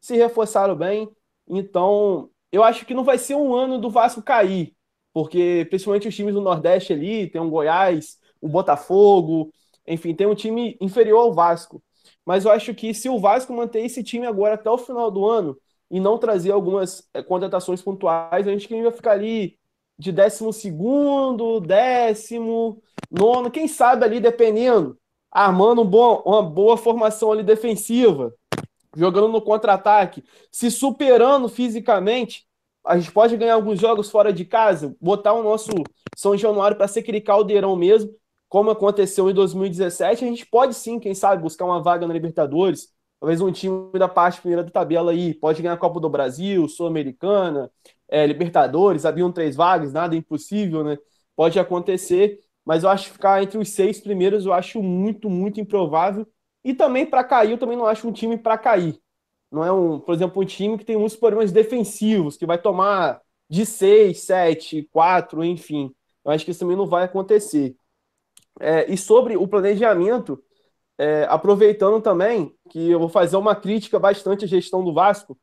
[0.00, 1.08] se reforçaram bem.
[1.48, 4.74] Então, eu acho que não vai ser um ano do Vasco cair,
[5.12, 9.52] porque principalmente os times do Nordeste ali, tem um Goiás, o Botafogo,
[9.86, 11.82] enfim, tem um time inferior ao Vasco.
[12.26, 15.26] Mas eu acho que se o Vasco manter esse time agora até o final do
[15.26, 15.56] ano
[15.90, 19.58] e não trazer algumas é, contratações pontuais, a gente vai ficar ali
[19.98, 24.98] de décimo segundo, décimo, nono, quem sabe ali, dependendo,
[25.34, 28.32] armando um bom, uma boa formação ali defensiva,
[28.96, 32.46] jogando no contra-ataque, se superando fisicamente,
[32.86, 35.70] a gente pode ganhar alguns jogos fora de casa, botar o nosso
[36.16, 38.10] São Januário para ser aquele caldeirão mesmo,
[38.48, 42.88] como aconteceu em 2017, a gente pode sim, quem sabe, buscar uma vaga na Libertadores,
[43.18, 46.68] talvez um time da parte primeira da tabela aí, pode ganhar a Copa do Brasil,
[46.68, 47.70] Sul-Americana,
[48.08, 50.98] é, Libertadores, haviam três vagas, nada impossível, né?
[51.34, 55.60] Pode acontecer, mas eu acho que ficar entre os seis primeiros eu acho muito, muito
[55.60, 56.26] improvável.
[56.64, 58.98] E também para cair, eu também não acho um time para cair.
[59.50, 63.20] Não é um, por exemplo, um time que tem muitos problemas defensivos, que vai tomar
[63.48, 65.94] de seis, sete, quatro, enfim.
[66.24, 67.76] Eu acho que isso também não vai acontecer.
[68.60, 70.42] É, e sobre o planejamento,
[70.98, 75.38] é, aproveitando também que eu vou fazer uma crítica bastante à gestão do Vasco,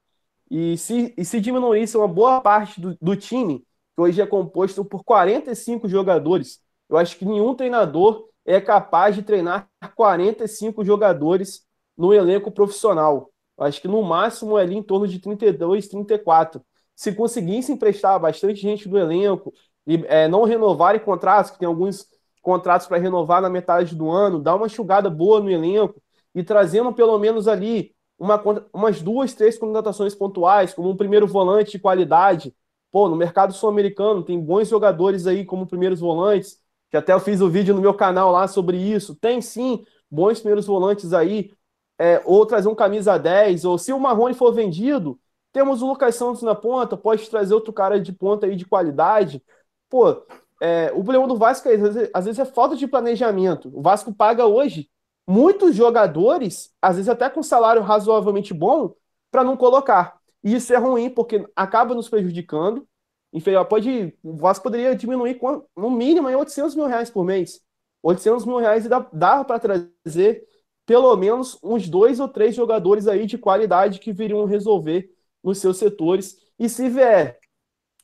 [0.49, 3.59] e se, e se diminuísse uma boa parte do, do time,
[3.95, 6.61] que hoje é composto por 45 jogadores,
[6.91, 11.61] eu acho que nenhum treinador é capaz de treinar 45 jogadores
[11.97, 13.31] no elenco profissional.
[13.57, 16.61] Eu acho que no máximo é ali em torno de 32, 34.
[16.95, 19.53] Se conseguissem emprestar bastante gente do elenco,
[19.87, 22.05] e é, não renovarem contratos, que tem alguns
[22.41, 26.01] contratos para renovar na metade do ano, dar uma enxugada boa no elenco
[26.33, 28.41] e trazendo pelo menos ali uma,
[28.73, 32.53] umas duas, três contratações pontuais, como um primeiro volante de qualidade.
[32.91, 36.57] Pô, no mercado sul-americano tem bons jogadores aí como primeiros volantes,
[36.91, 39.15] que até eu fiz o um vídeo no meu canal lá sobre isso.
[39.15, 41.51] Tem sim bons primeiros volantes aí,
[41.97, 45.19] é, ou trazer um camisa 10, ou se o Marrone for vendido,
[45.53, 49.43] temos o Lucas Santos na ponta, pode trazer outro cara de ponta aí de qualidade.
[49.89, 50.23] Pô,
[50.61, 53.71] é, o problema do Vasco é, às vezes, às vezes é falta de planejamento.
[53.73, 54.89] O Vasco paga hoje
[55.27, 58.93] muitos jogadores, às vezes até com salário razoavelmente bom,
[59.31, 60.19] para não colocar.
[60.43, 62.87] E isso é ruim, porque acaba nos prejudicando.
[63.33, 65.39] Inferior, pode, o Vasco poderia diminuir
[65.75, 67.61] no mínimo em 800 mil reais por mês.
[68.03, 70.45] 800 mil reais dá, dá para trazer
[70.85, 75.09] pelo menos uns dois ou três jogadores aí de qualidade que viriam resolver
[75.43, 76.37] nos seus setores.
[76.59, 77.39] E se vier,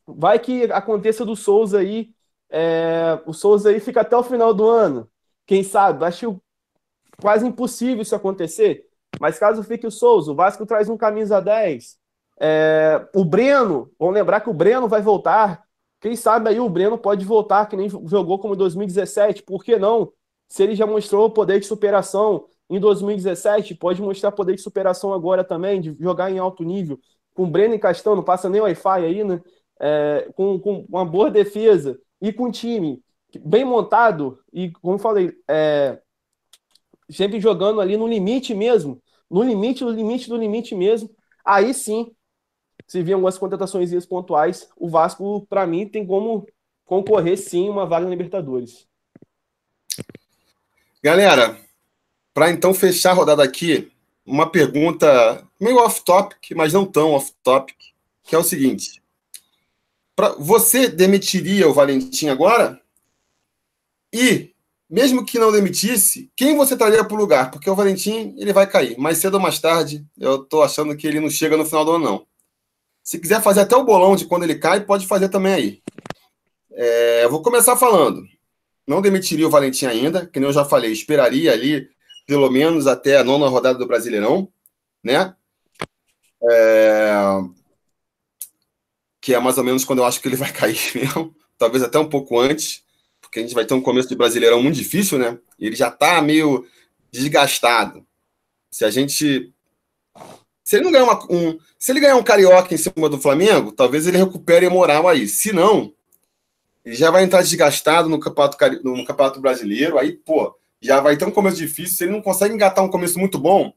[0.05, 2.13] vai que aconteça do Souza aí,
[2.49, 5.09] é, o Souza aí fica até o final do ano.
[5.45, 6.05] Quem sabe?
[6.05, 6.41] Acho
[7.21, 8.86] quase impossível isso acontecer.
[9.19, 11.97] Mas caso fique o Souza, o Vasco traz um camisa 10.
[12.39, 15.63] É, o Breno, vamos lembrar que o Breno vai voltar.
[15.99, 19.43] Quem sabe aí o Breno pode voltar, que nem jogou como em 2017.
[19.43, 20.11] Por que não?
[20.47, 25.43] Se ele já mostrou poder de superação em 2017, pode mostrar poder de superação agora
[25.43, 26.99] também, de jogar em alto nível.
[27.33, 29.41] Com o Breno e Castão, não passa nem Wi-Fi aí, né?
[29.79, 33.01] É, com, com uma boa defesa e com um time
[33.45, 35.99] bem montado e, como falei, é,
[37.09, 41.09] sempre jogando ali no limite mesmo, no limite, no limite, no limite mesmo,
[41.45, 42.11] aí sim,
[42.88, 46.47] se vier algumas contratações pontuais, o Vasco, para mim, tem como
[46.85, 48.88] concorrer sim uma vaga na Libertadores.
[51.03, 51.59] Galera,
[52.33, 53.91] para então fechar a rodada aqui,
[54.25, 57.75] uma pergunta meio off-topic, mas não tão off-topic,
[58.23, 59.01] que é o seguinte:
[60.15, 62.81] pra, você demitiria o Valentim agora?
[64.13, 64.53] E
[64.89, 67.51] mesmo que não demitisse, quem você traria para o lugar?
[67.51, 68.97] Porque o Valentim ele vai cair.
[68.97, 71.91] Mais cedo ou mais tarde, eu estou achando que ele não chega no final do
[71.91, 72.26] ano, não.
[73.07, 75.83] Se quiser fazer até o bolão de quando ele cai, pode fazer também aí.
[76.73, 78.21] É, eu vou começar falando.
[78.85, 81.87] Não demitiria o Valentim ainda, que nem eu já falei, esperaria ali
[82.25, 84.51] pelo menos até a nona rodada do Brasileirão,
[85.01, 85.33] né?
[86.51, 87.15] É,
[89.21, 91.97] que é mais ou menos quando eu acho que ele vai cair mesmo, talvez até
[91.97, 92.83] um pouco antes
[93.21, 95.37] porque a gente vai ter um começo de Brasileirão muito difícil, né?
[95.59, 96.65] Ele já tá meio
[97.11, 98.05] desgastado.
[98.71, 99.53] Se a gente.
[100.68, 101.57] Se ele não ganhar uma, um.
[101.80, 105.26] Se ele ganhar um carioca em cima do Flamengo, talvez ele recupere a moral aí.
[105.26, 105.93] Se não,
[106.84, 109.97] ele já vai entrar desgastado no campeonato, no campeonato brasileiro.
[109.97, 111.95] Aí, pô, já vai ter um começo difícil.
[111.95, 113.74] Se ele não consegue engatar um começo muito bom,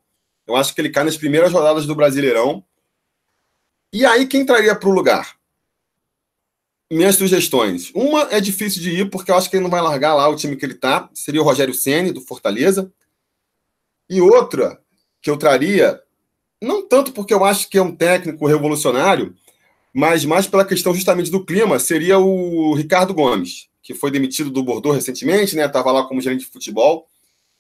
[0.49, 2.65] eu acho que ele cai nas primeiras rodadas do Brasileirão.
[3.93, 5.39] E aí, quem traria para o lugar?
[6.93, 7.93] minhas sugestões.
[7.95, 10.35] Uma é difícil de ir, porque eu acho que ele não vai largar lá o
[10.35, 11.09] time que ele tá.
[11.15, 12.93] Seria o Rogério Ceni do Fortaleza.
[14.09, 14.83] E outra
[15.23, 16.03] que eu traria,
[16.61, 19.35] não tanto porque eu acho que é um técnico revolucionário,
[19.93, 24.63] mas mais pela questão justamente do clima, seria o Ricardo Gomes, que foi demitido do
[24.63, 25.67] Bordeaux recentemente, né?
[25.69, 27.09] Tava lá como gerente de futebol.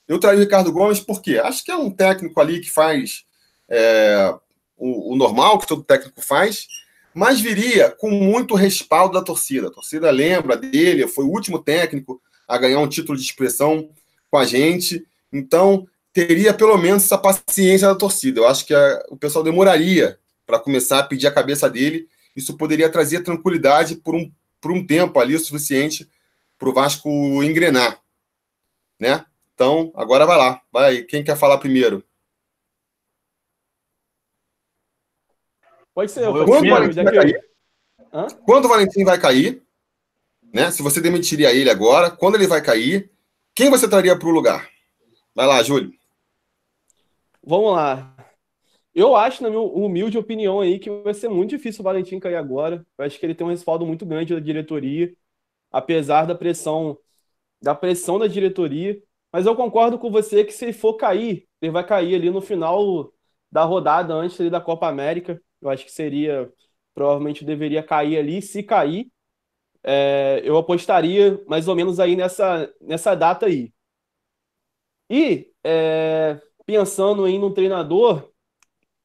[0.07, 3.25] Eu traria o Ricardo Gomes porque acho que é um técnico ali que faz
[3.69, 4.35] é,
[4.77, 6.67] o, o normal que todo técnico faz,
[7.15, 9.69] mas viria com muito respaldo da torcida.
[9.69, 13.91] A torcida lembra dele, foi o último técnico a ganhar um título de expressão
[14.31, 15.05] com a gente.
[15.33, 18.41] Então, teria pelo menos essa paciência da torcida.
[18.41, 22.09] Eu acho que a, o pessoal demoraria para começar a pedir a cabeça dele.
[22.35, 24.31] Isso poderia trazer tranquilidade por um,
[24.61, 26.11] por um tempo ali o suficiente
[26.59, 27.09] para o Vasco
[27.43, 28.01] engrenar.
[28.99, 29.25] Né?
[29.55, 30.63] Então, agora vai lá.
[30.73, 32.05] Vai, quem quer falar primeiro?
[35.95, 36.25] Pode ser.
[36.25, 37.51] Eu Quando, o Valentim vai cair?
[38.45, 39.63] Quando o Valentim vai cair?
[40.53, 40.71] Né?
[40.71, 43.11] Se você demitiria ele agora, quando ele vai cair,
[43.55, 44.69] quem você traria para o lugar?
[45.35, 45.93] Vai lá, Júlio.
[47.43, 48.15] Vamos lá.
[48.95, 52.37] Eu acho, na minha humilde opinião aí, que vai ser muito difícil o Valentim cair
[52.37, 52.87] agora.
[52.99, 55.15] Eu acho que ele tem um respaldo muito grande da diretoria,
[55.73, 56.99] apesar da pressão
[57.63, 59.03] da pressão da diretoria.
[59.33, 62.41] Mas eu concordo com você que se ele for cair, ele vai cair ali no
[62.43, 63.13] final
[63.53, 65.41] da rodada antes ali da Copa América.
[65.61, 66.53] Eu acho que seria,
[66.95, 68.43] provavelmente deveria cair ali.
[68.43, 69.11] Se cair,
[69.85, 73.73] é, eu apostaria mais ou menos aí nessa, nessa data aí.
[75.09, 78.31] E é, pensando em um treinador,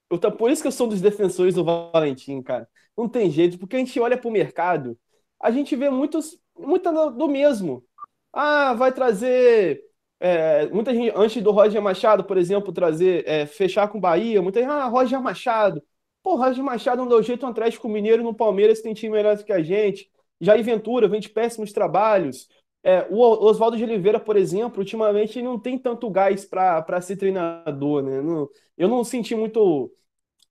[0.10, 2.70] eu, por isso que eu sou um dos defensores do Valentim, cara.
[2.96, 4.98] Não tem jeito, porque a gente olha para o mercado,
[5.42, 7.84] a gente vê muitos, muito do mesmo.
[8.32, 9.82] Ah, vai trazer.
[10.20, 14.42] É, muita gente, antes do Roger Machado, por exemplo, trazer, é, fechar com o Bahia,
[14.42, 15.82] muita gente, ah, Roger Machado.
[16.22, 19.52] Pô, Roger Machado não deu jeito no Atlético Mineiro no Palmeiras tem time melhor que
[19.52, 20.10] a gente.
[20.40, 22.48] Jair Ventura vem de péssimos trabalhos.
[22.88, 28.04] É, o Oswaldo de Oliveira, por exemplo, ultimamente não tem tanto gás para ser treinador,
[28.04, 28.22] né?
[28.22, 29.92] Não, eu não senti muito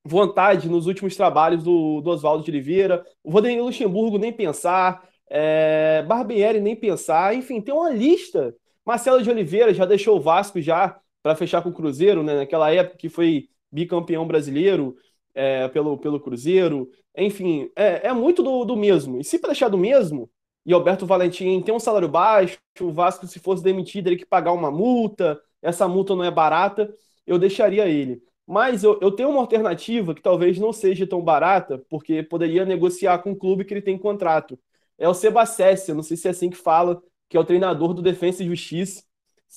[0.05, 3.07] vontade nos últimos trabalhos do, do Oswaldo de Oliveira.
[3.23, 5.09] O Rodrigo Luxemburgo nem pensar.
[5.31, 7.37] É, Barbieri nem pensar.
[7.37, 8.53] Enfim, tem uma lista.
[8.85, 12.35] Marcelo de Oliveira já deixou o Vasco já para fechar com o Cruzeiro, né?
[12.35, 14.97] Naquela época que foi bicampeão brasileiro
[15.35, 16.91] é, pelo, pelo Cruzeiro.
[17.17, 19.21] Enfim, é, é muito do, do mesmo.
[19.21, 20.29] E se para deixar do mesmo,
[20.65, 24.53] e Alberto Valentim tem um salário baixo, o Vasco, se fosse demitido, ele que pagar
[24.53, 26.93] uma multa, essa multa não é barata,
[27.27, 28.23] eu deixaria ele.
[28.47, 33.19] Mas eu, eu tenho uma alternativa que talvez não seja tão barata, porque poderia negociar
[33.21, 34.59] com o clube que ele tem contrato.
[34.99, 38.03] É o Sebacessia, não sei se é assim que fala, que é o treinador do
[38.03, 39.03] Defensa e Justiça.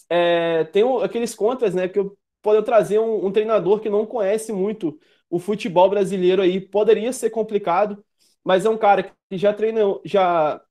[0.10, 4.52] É, tem aqueles contras, né, que eu poderia trazer um, um treinador que não conhece
[4.54, 5.00] muito
[5.30, 6.62] o futebol brasileiro aí.
[6.62, 8.04] Poderia ser complicado,
[8.44, 10.62] mas é um cara que já treinou, já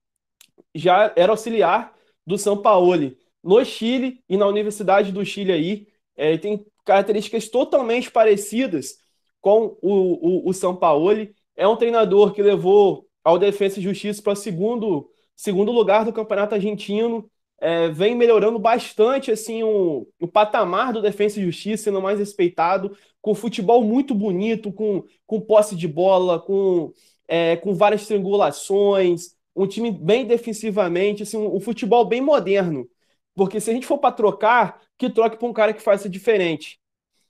[0.77, 1.93] já era auxiliar
[2.25, 5.87] do São Paulo no Chile e na Universidade do Chile aí.
[6.15, 8.97] É, tem características totalmente parecidas
[9.41, 11.09] com o, o, o São Paulo.
[11.55, 16.55] É um treinador que levou ao Defesa e Justiça para segundo segundo lugar do Campeonato
[16.55, 17.29] Argentino.
[17.59, 22.95] É, vem melhorando bastante assim o, o patamar do Defesa e Justiça, sendo mais respeitado,
[23.21, 26.91] com futebol muito bonito, com, com posse de bola, com,
[27.27, 32.87] é, com várias triangulações, um time bem defensivamente, assim, um, um futebol bem moderno.
[33.35, 36.79] Porque se a gente for para trocar, que troque para um cara que faça diferente.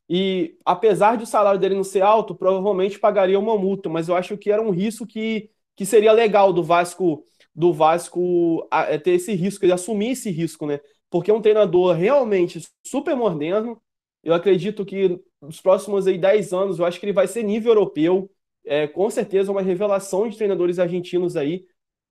[0.10, 4.16] E apesar de o salário dele não ser alto, provavelmente pagaria uma multa, mas eu
[4.16, 7.24] acho que era um risco que, que seria legal do Vasco
[7.54, 10.80] do Vasco é, ter esse risco, ele assumir esse risco, né?
[11.10, 13.82] Porque é um treinador realmente super moderno.
[14.24, 17.72] Eu acredito que nos próximos aí 10 anos, eu acho que ele vai ser nível
[17.72, 18.30] europeu.
[18.64, 21.66] É, com certeza uma revelação de treinadores argentinos aí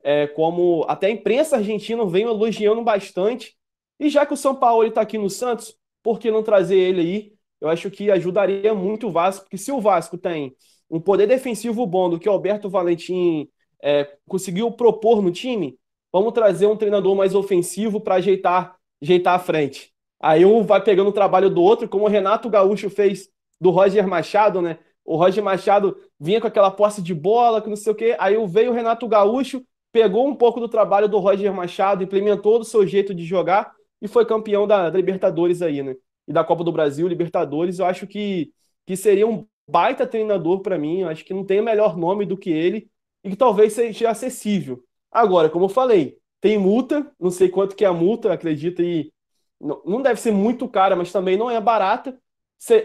[0.07, 3.57] é, como até a imprensa argentina vem elogiando bastante.
[3.99, 7.01] E já que o São Paulo está aqui no Santos, por que não trazer ele
[7.01, 7.33] aí?
[7.61, 10.55] Eu acho que ajudaria muito o Vasco, porque se o Vasco tem
[10.89, 13.49] um poder defensivo bom do que o Alberto Valentim
[13.83, 15.77] é, conseguiu propor no time,
[16.13, 19.93] vamos trazer um treinador mais ofensivo para ajeitar, ajeitar a frente.
[20.21, 23.29] Aí um vai pegando o trabalho do outro, como o Renato Gaúcho fez
[23.61, 24.79] do Roger Machado, né?
[25.05, 28.15] O Roger Machado vinha com aquela posse de bola, que não sei o quê.
[28.21, 29.65] Aí veio o Renato Gaúcho,
[29.97, 34.07] pegou um pouco do trabalho do Roger Machado, implementou do seu jeito de jogar e
[34.07, 35.97] foi campeão da, da Libertadores aí, né?
[36.29, 37.79] E da Copa do Brasil, Libertadores.
[37.79, 38.53] Eu acho que,
[38.85, 41.01] que seria um baita treinador para mim.
[41.01, 42.91] Eu acho que não tem melhor nome do que ele
[43.25, 44.85] e que talvez seja acessível.
[45.11, 49.11] Agora, como eu falei, tem multa, não sei quanto que é a multa, acredito, e
[49.59, 52.21] não deve ser muito cara, mas também não é barata.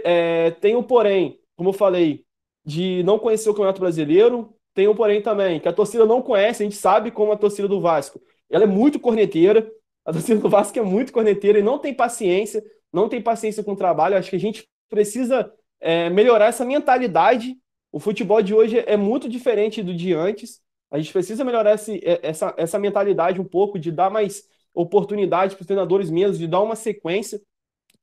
[0.06, 2.24] é, tem o porém, como eu falei,
[2.64, 6.64] de não conhecer o Campeonato Brasileiro, tem um porém também, que a torcida não conhece,
[6.64, 8.22] a gente sabe como a torcida do Vasco.
[8.50, 9.70] Ela é muito corneteira,
[10.06, 13.74] a torcida do Vasco é muito corneteira e não tem paciência, não tem paciência com
[13.74, 14.18] o trabalho.
[14.18, 17.56] Acho que a gente precisa é, melhorar essa mentalidade.
[17.92, 20.62] O futebol de hoje é muito diferente do de antes.
[20.90, 24.44] A gente precisa melhorar esse, é, essa, essa mentalidade um pouco, de dar mais
[24.74, 27.42] oportunidade para os treinadores mesmo, de dar uma sequência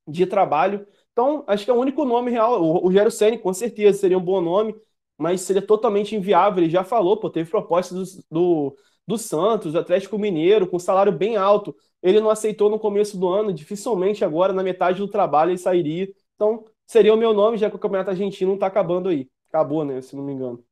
[0.07, 2.63] de trabalho Então, acho que é o único nome real.
[2.63, 4.75] O Rogério Senni, com certeza, seria um bom nome,
[5.19, 6.63] mas seria totalmente inviável.
[6.63, 11.13] Ele já falou, pô, teve propostas do, do, do Santos, do Atlético Mineiro, com salário
[11.13, 11.75] bem alto.
[12.03, 16.09] Ele não aceitou no começo do ano, dificilmente agora, na metade do trabalho, ele sairia.
[16.37, 19.29] Então, seria o meu nome, já que o Campeonato Argentino não está acabando aí.
[19.49, 20.01] Acabou, né?
[20.01, 20.63] Se não me engano.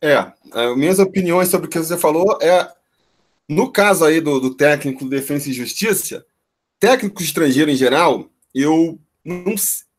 [0.00, 0.32] É,
[0.76, 2.72] minhas opiniões sobre o que você falou é
[3.48, 6.24] no caso aí do, do técnico de Defesa e Justiça,
[6.78, 9.54] técnico estrangeiro em geral, eu não,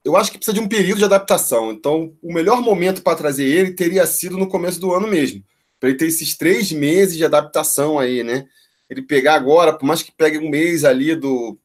[0.10, 1.72] eu acho que precisa de um período de adaptação.
[1.72, 5.44] Então, o melhor momento para trazer ele teria sido no começo do ano mesmo,
[5.80, 8.46] para ele ter esses três meses de adaptação aí, né?
[8.90, 11.58] Ele pegar agora, por mais que pegue um mês ali do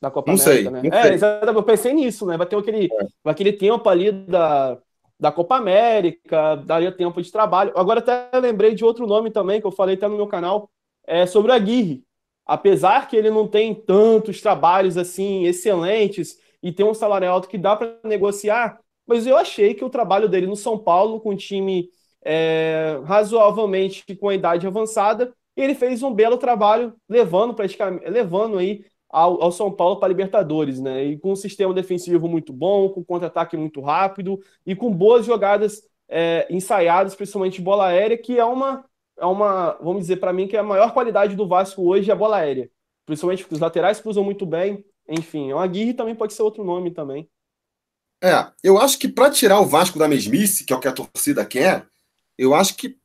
[0.00, 0.88] da Copa não América, sei, né?
[0.88, 1.56] Não é, exatamente.
[1.56, 2.36] Eu pensei nisso, né?
[2.36, 3.06] Vai ter aquele, é.
[3.24, 4.78] aquele tempo ali da,
[5.18, 7.72] da Copa América, daria tempo de trabalho.
[7.74, 10.70] Agora até lembrei de outro nome também que eu falei até no meu canal,
[11.04, 12.04] é sobre o Aguirre.
[12.46, 17.58] Apesar que ele não tem tantos trabalhos assim excelentes e tem um salário alto que
[17.58, 21.36] dá para negociar, mas eu achei que o trabalho dele no São Paulo, com um
[21.36, 21.88] time
[22.24, 28.84] é, razoavelmente com a idade avançada, ele fez um belo trabalho levando praticamente levando aí
[29.08, 31.04] ao, ao São Paulo para Libertadores, né?
[31.04, 35.82] E com um sistema defensivo muito bom, com contra-ataque muito rápido e com boas jogadas
[36.08, 38.84] é, ensaiadas, principalmente bola aérea, que é uma,
[39.16, 42.12] é uma vamos dizer para mim, que é a maior qualidade do Vasco hoje é
[42.12, 42.70] a bola aérea.
[43.06, 44.84] Principalmente porque os laterais cruzam muito bem.
[45.08, 47.28] Enfim, o Aguirre também pode ser outro nome também.
[48.22, 50.92] É, eu acho que para tirar o Vasco da mesmice, que é o que a
[50.92, 51.86] torcida quer,
[52.36, 52.96] eu acho que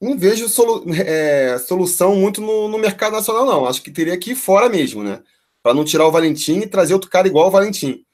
[0.00, 3.66] não vejo solu é, solução muito no, no, mercado nacional, não.
[3.66, 5.22] Acho que teria que ir fora mesmo, né?
[5.62, 8.04] para não tirar o Valentim e trazer outro cara igual ao Valentim.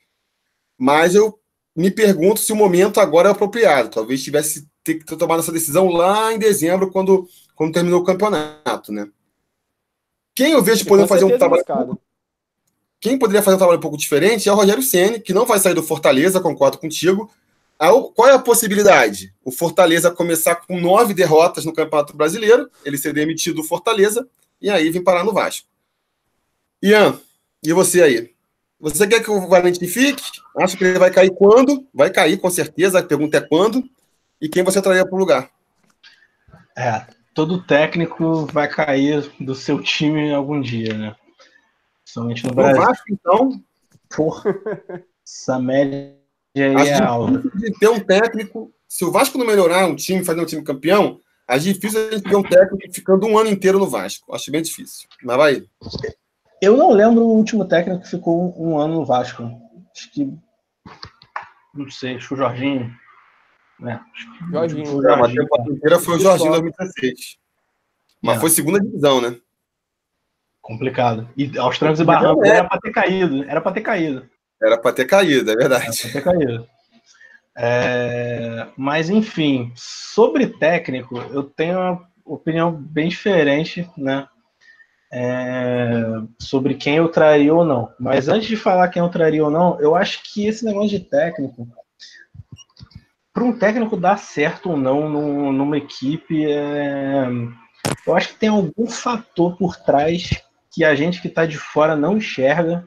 [0.78, 1.38] Mas eu
[1.74, 3.90] me pergunto se o momento agora é apropriado.
[3.90, 8.04] Talvez tivesse ter que ter tomado essa decisão lá em dezembro, quando, quando terminou o
[8.04, 9.08] campeonato, né?
[10.34, 11.62] Quem eu vejo podendo fazer um trabalho.
[11.62, 12.00] Buscado.
[13.00, 15.58] Quem poderia fazer um trabalho um pouco diferente é o Rogério Ceni, que não vai
[15.58, 17.30] sair do Fortaleza, concordo contigo.
[18.14, 19.34] Qual é a possibilidade?
[19.44, 24.26] O Fortaleza começar com nove derrotas no Campeonato Brasileiro, ele ser demitido do Fortaleza
[24.60, 25.68] e aí vir parar no Vasco.
[26.82, 27.20] Ian,
[27.62, 28.30] e você aí?
[28.80, 30.22] Você quer que o Valentim fique?
[30.58, 31.86] Acha que ele vai cair quando?
[31.92, 32.98] Vai cair, com certeza.
[32.98, 33.84] A pergunta é quando.
[34.40, 35.50] E quem você traria para o lugar?
[36.76, 41.16] É, todo técnico vai cair do seu time algum dia, né?
[42.06, 42.82] Somente no Brasil.
[42.82, 43.60] Vasco, então.
[44.08, 44.56] Porra,
[45.26, 46.16] essa média
[46.54, 47.42] aí é alta.
[47.54, 51.18] De ter um técnico, se o Vasco não melhorar um time, fazer um time campeão,
[51.48, 54.32] é difícil a gente ter um técnico ficando um ano inteiro no Vasco.
[54.32, 55.08] Acho bem difícil.
[55.22, 55.64] Mas vai.
[56.62, 59.42] Eu não lembro o último técnico que ficou um, ano no Vasco.
[59.92, 60.32] Acho que.
[61.74, 62.94] Não sei, acho que o Jorginho.
[63.80, 64.00] Né?
[64.50, 64.96] Jorginho.
[64.96, 65.42] O Jorginho.
[65.42, 67.36] a temporada inteira foi o Jorginho em 2016.
[68.22, 68.40] Mas é.
[68.40, 69.36] foi segunda divisão, né?
[70.66, 71.28] Complicado.
[71.36, 72.56] E aos trancos e barrancos é.
[72.56, 73.44] era para ter caído.
[73.44, 74.28] Era para ter caído.
[74.62, 76.00] Era para ter caído, é verdade.
[76.04, 76.66] Era ter caído.
[77.56, 84.26] É, mas, enfim, sobre técnico, eu tenho uma opinião bem diferente, né?
[85.12, 86.04] é,
[86.38, 87.90] sobre quem eu traria ou não.
[87.98, 91.00] Mas antes de falar quem eu traria ou não, eu acho que esse negócio de
[91.00, 91.66] técnico,
[93.32, 95.08] para um técnico dar certo ou não
[95.52, 97.26] numa equipe, é,
[98.06, 100.30] eu acho que tem algum fator por trás
[100.76, 102.86] que a gente que está de fora não enxerga,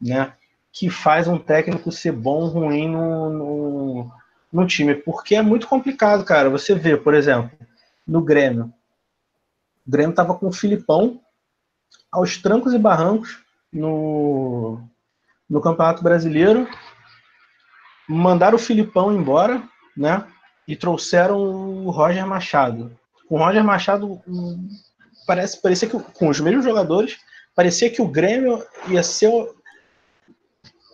[0.00, 0.32] né?
[0.72, 4.10] Que faz um técnico ser bom ou ruim no, no,
[4.52, 4.96] no time.
[4.96, 6.50] Porque é muito complicado, cara.
[6.50, 7.56] Você vê, por exemplo,
[8.04, 8.74] no Grêmio.
[9.86, 11.20] O Grêmio tava com o Filipão,
[12.10, 13.38] aos trancos e barrancos
[13.72, 14.82] no,
[15.48, 16.68] no Campeonato Brasileiro,
[18.08, 19.62] mandaram o Filipão embora,
[19.96, 20.26] né?
[20.66, 22.98] E trouxeram o Roger Machado.
[23.28, 24.20] Com o Roger Machado,
[25.26, 27.18] parece, parecia que com os mesmos jogadores,
[27.54, 29.30] parecia que o Grêmio ia ser.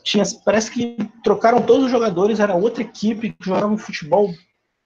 [0.03, 4.33] Tinha, parece que trocaram todos os jogadores, era outra equipe que jogava um futebol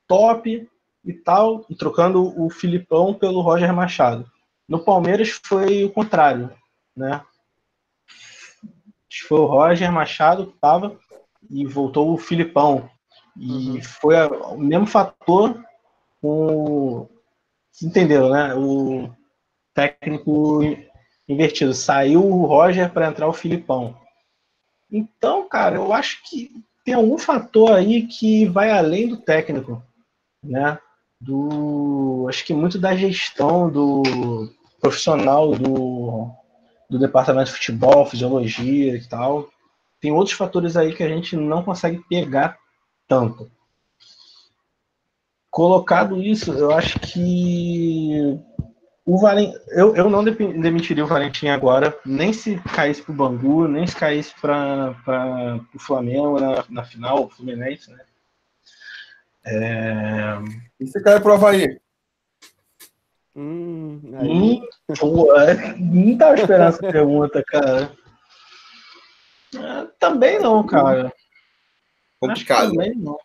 [0.07, 0.69] top
[1.05, 4.31] e tal, e trocando o Filipão pelo Roger Machado.
[4.69, 6.51] No Palmeiras foi o contrário,
[6.97, 7.23] né?
[9.29, 10.99] Foi o Roger Machado que estava
[11.51, 12.89] e voltou o Filipão.
[13.37, 13.83] E uhum.
[13.83, 15.63] foi a, o mesmo fator
[16.21, 17.09] com
[17.83, 18.55] entendeu, né?
[18.55, 19.11] O
[19.81, 20.61] técnico
[21.27, 21.73] invertido.
[21.73, 23.97] Saiu o Roger para entrar o Filipão.
[24.91, 26.51] Então, cara, eu acho que
[26.85, 29.83] tem algum fator aí que vai além do técnico,
[30.43, 30.79] né?
[31.21, 34.03] Do, acho que muito da gestão do
[34.81, 36.31] profissional do,
[36.89, 39.49] do departamento de futebol, fisiologia e tal.
[40.01, 42.59] Tem outros fatores aí que a gente não consegue pegar
[43.07, 43.51] tanto.
[45.51, 48.41] Colocado isso, eu acho que
[49.15, 49.53] o Valen...
[49.69, 53.97] eu, eu não demitiria o Valentim agora, nem se caísse para o Bangu, nem se
[53.97, 54.95] caísse para
[55.75, 58.05] o Flamengo na, na final, o Fluminense, né?
[59.45, 60.39] É...
[60.79, 61.81] E se cai para o Havaí?
[63.35, 64.29] Hum, aí...
[64.29, 64.63] hum,
[64.99, 67.93] pô, é, não estava esperando essa pergunta, cara.
[69.57, 71.13] É, também não, cara.
[72.21, 72.71] Complicado.
[72.71, 73.19] Também não.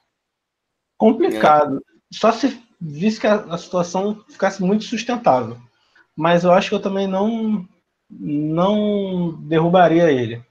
[0.97, 1.77] Complicado.
[1.77, 1.95] É.
[2.11, 5.57] Só se visse que a, a, situação ficasse muito sustentável.
[6.15, 7.67] Mas eu acho que eu também não
[8.09, 10.43] não derrubaria ele.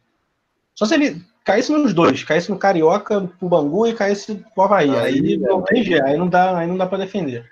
[0.74, 4.90] Só se ele caísse nos dois, caísse no Carioca, pro Bangu e caísse pro Havaí.
[4.90, 7.48] Aí, aí não tem jeito, aí não dá, aí não dá para defender.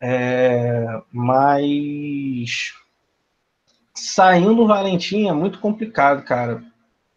[0.00, 2.74] É, mas
[3.94, 6.62] saindo o Valentim é muito complicado, cara.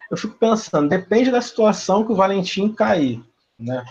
[0.09, 3.23] Eu fico pensando, depende da situação que o Valentim cair,
[3.57, 3.83] né?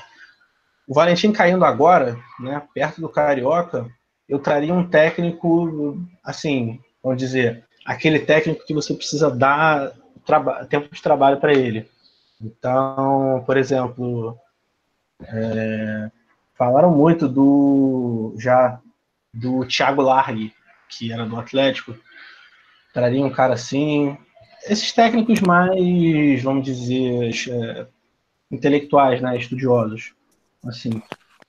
[0.86, 3.90] O Valentim caindo agora, né, perto do Carioca,
[4.28, 9.92] eu traria um técnico, assim, vamos dizer, aquele técnico que você precisa dar
[10.68, 11.88] tempo de trabalho para ele.
[12.40, 14.38] Então, por exemplo,
[15.22, 16.10] é,
[16.54, 18.80] falaram muito do já
[19.32, 20.52] do Thiago Largue,
[20.88, 21.94] que era do Atlético.
[22.92, 24.16] Traria um cara assim.
[24.66, 27.86] Esses técnicos mais, vamos dizer, é,
[28.50, 30.14] intelectuais, né, estudiosos.
[30.64, 31.02] Assim,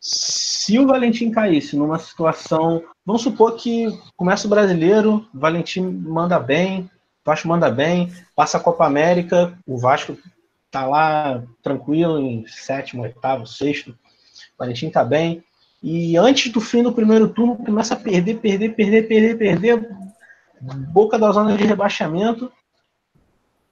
[0.06, 6.38] se o Valentim caísse numa situação, vamos supor que começa o brasileiro, o Valentim manda
[6.40, 6.90] bem, o
[7.26, 10.16] Vasco manda bem, passa a Copa América, o Vasco
[10.70, 15.44] tá lá tranquilo em sétimo, oitavo, sexto, o Valentim tá bem,
[15.82, 19.90] e antes do fim do primeiro turno começa a perder, perder, perder, perder, perder,
[20.92, 22.52] boca da zona de rebaixamento.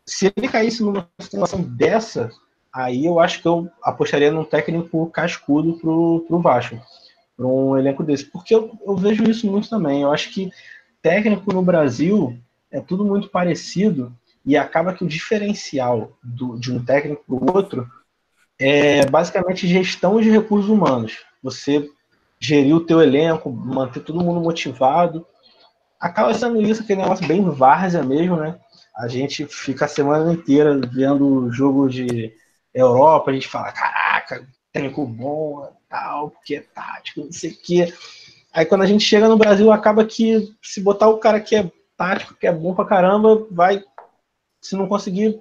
[0.04, 2.32] Se ele caísse numa situação dessa,
[2.74, 6.82] aí eu acho que eu apostaria num técnico cascudo pro, pro Vasco,
[7.38, 8.26] para um elenco desse.
[8.26, 10.02] Porque eu, eu vejo isso muito também.
[10.02, 10.52] Eu acho que
[11.02, 12.38] técnico no Brasil
[12.72, 14.12] é tudo muito parecido
[14.46, 17.90] e acaba que o diferencial do, de um técnico para outro
[18.60, 21.20] é basicamente gestão de recursos humanos.
[21.42, 21.90] Você
[22.40, 25.26] gerir o teu elenco, manter todo mundo motivado.
[26.00, 28.60] Acaba sendo isso, aquele negócio bem várzea mesmo, né?
[28.96, 32.34] A gente fica a semana inteira vendo jogos de
[32.74, 37.94] Europa, a gente fala, caraca, técnico bom, tal, porque é tático, não sei o quê.
[38.52, 41.72] Aí quando a gente chega no Brasil, acaba que se botar o cara que é
[41.96, 43.84] tático, que é bom pra caramba, vai,
[44.62, 45.40] se não conseguir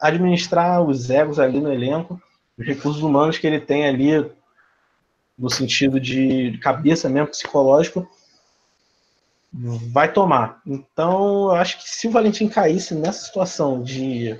[0.00, 2.20] administrar os egos ali no elenco,
[2.56, 4.30] os recursos humanos que ele tem ali,
[5.36, 8.08] no sentido de cabeça mesmo, psicológico,
[9.52, 10.60] vai tomar.
[10.66, 14.38] Então, eu acho que se o Valentim caísse nessa situação de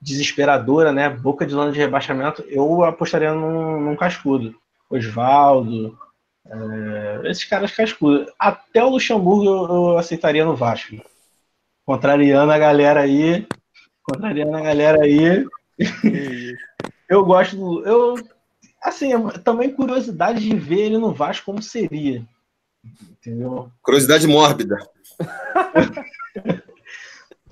[0.00, 1.08] desesperadora, né?
[1.08, 4.54] Boca de zona de rebaixamento, eu apostaria num, num cascudo.
[4.88, 5.96] Osvaldo,
[6.46, 8.26] é, esses caras cascudos.
[8.38, 10.96] Até o Luxemburgo eu, eu, aceitaria no Vasco.
[11.84, 13.46] Contrariando a galera aí.
[14.02, 15.46] Contrariando a galera aí.
[17.08, 17.86] eu gosto do.
[17.86, 18.14] Eu,
[18.82, 19.10] assim,
[19.44, 22.24] também curiosidade de ver ele no Vasco como seria.
[23.10, 23.70] Entendeu?
[23.82, 24.76] Curiosidade mórbida.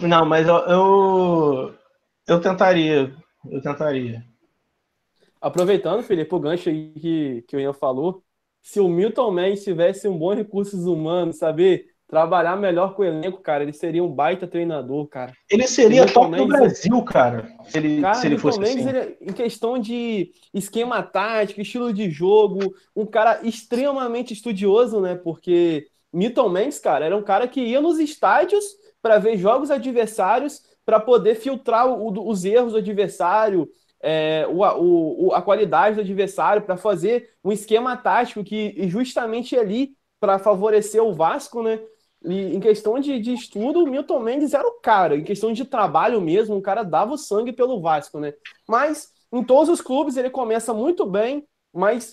[0.00, 1.74] Não, mas eu, eu,
[2.28, 3.14] eu tentaria.
[3.50, 4.24] Eu tentaria.
[5.40, 8.22] Aproveitando, Felipe, o gancho aí que, que o Ian falou,
[8.60, 13.40] se o Milton Mendes tivesse um bom recursos humanos, saber trabalhar melhor com o elenco,
[13.40, 15.32] cara, ele seria um baita treinador, cara.
[15.48, 17.48] Ele seria top Mendes, no Brasil, cara.
[17.64, 18.96] Se ele, cara, se ele fosse Mendes, assim.
[18.96, 25.14] ele, em questão de esquema tático, estilo de jogo, um cara extremamente estudioso, né?
[25.14, 28.64] Porque Milton Mendes, cara, era um cara que ia nos estádios
[29.02, 33.68] para ver jogos adversários para poder filtrar o, os erros do adversário,
[34.00, 39.90] é, o, o, a qualidade do adversário, para fazer um esquema tático que justamente ali
[40.18, 41.78] para favorecer o Vasco, né?
[42.24, 45.14] E em questão de, de estudo, o Milton Mendes era o cara.
[45.14, 48.32] Em questão de trabalho mesmo, o cara dava o sangue pelo Vasco, né?
[48.66, 52.12] Mas em todos os clubes ele começa muito bem, mas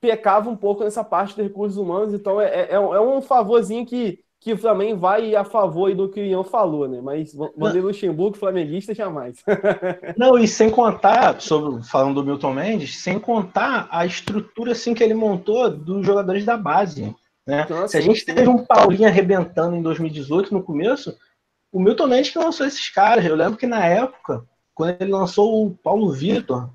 [0.00, 2.12] pecava um pouco nessa parte de recursos humanos.
[2.12, 6.24] Então é, é, é um favorzinho que que também vai a favor do que o
[6.24, 7.00] Ian falou, né?
[7.02, 9.42] Mas Vanderlei Luxemburgo, flamenguista, jamais.
[10.16, 15.02] Não, e sem contar, sobre, falando do Milton Mendes, sem contar a estrutura assim que
[15.02, 17.14] ele montou dos jogadores da base.
[17.46, 17.66] Né?
[17.68, 21.16] Nossa, Se a gente teve um Paulinho arrebentando em 2018, no começo,
[21.72, 23.24] o Milton Mendes que lançou esses caras.
[23.24, 26.70] Eu lembro que na época, quando ele lançou o Paulo Vitor,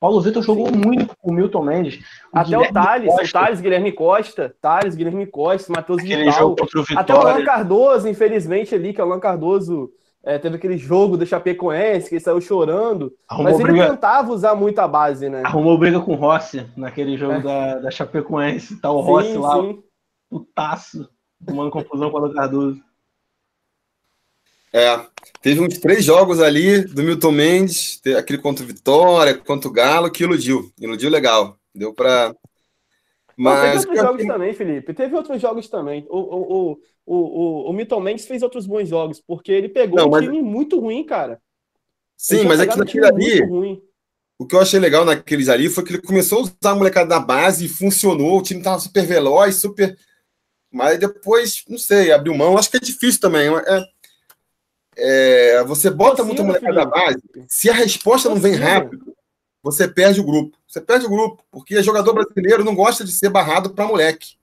[0.00, 0.78] Paulo Vitor jogou Sim.
[0.78, 2.02] muito com o Milton Mendes.
[2.32, 3.22] O Até Guilherme o Thales, Costa.
[3.22, 6.52] o Thales, Guilherme Costa, Thales, Guilherme Costa, Matheus Vital.
[6.52, 9.92] O Até o Alan Cardoso, infelizmente, ali, que o Alan Cardoso
[10.24, 13.12] é, teve aquele jogo do Chapecoense, que ele saiu chorando.
[13.28, 13.90] Arrumou mas ele briga...
[13.90, 15.42] tentava usar muito a base, né?
[15.44, 17.40] Arrumou briga com o Rossi naquele jogo é.
[17.42, 18.80] da, da Chapecoense.
[18.80, 19.60] Tá o sim, Rossi lá.
[19.60, 19.82] Sim.
[20.30, 21.10] putaço,
[21.44, 22.80] tomando confusão com o Cardoso.
[24.72, 25.04] É,
[25.42, 30.10] teve uns três jogos ali do Milton Mendes, aquele contra o Vitória, contra o Galo,
[30.10, 30.72] que iludiu.
[30.78, 31.58] Iludiu legal.
[31.74, 32.34] Deu para.
[33.36, 33.84] Mas.
[33.84, 34.94] teve outros jogos também, Felipe.
[34.94, 36.06] Teve outros jogos também.
[36.08, 40.06] O, o, o, o, o Milton Mendes fez outros bons jogos, porque ele pegou Não,
[40.06, 40.24] um mas...
[40.24, 41.40] time muito ruim, cara.
[42.16, 43.80] Sim, mas é que naquele ali.
[44.38, 47.10] O que eu achei legal naqueles ali foi que ele começou a usar a molecada
[47.10, 48.38] da base e funcionou.
[48.38, 49.98] O time tava super veloz, super.
[50.72, 52.56] Mas depois, não sei, abriu mão.
[52.56, 53.48] Acho que é difícil também.
[53.48, 53.84] É,
[55.00, 59.14] é, você bota muita molecada da base, se a resposta não vem rápido,
[59.62, 60.56] você perde o grupo.
[60.66, 64.36] Você perde o grupo, porque jogador brasileiro não gosta de ser barrado para moleque.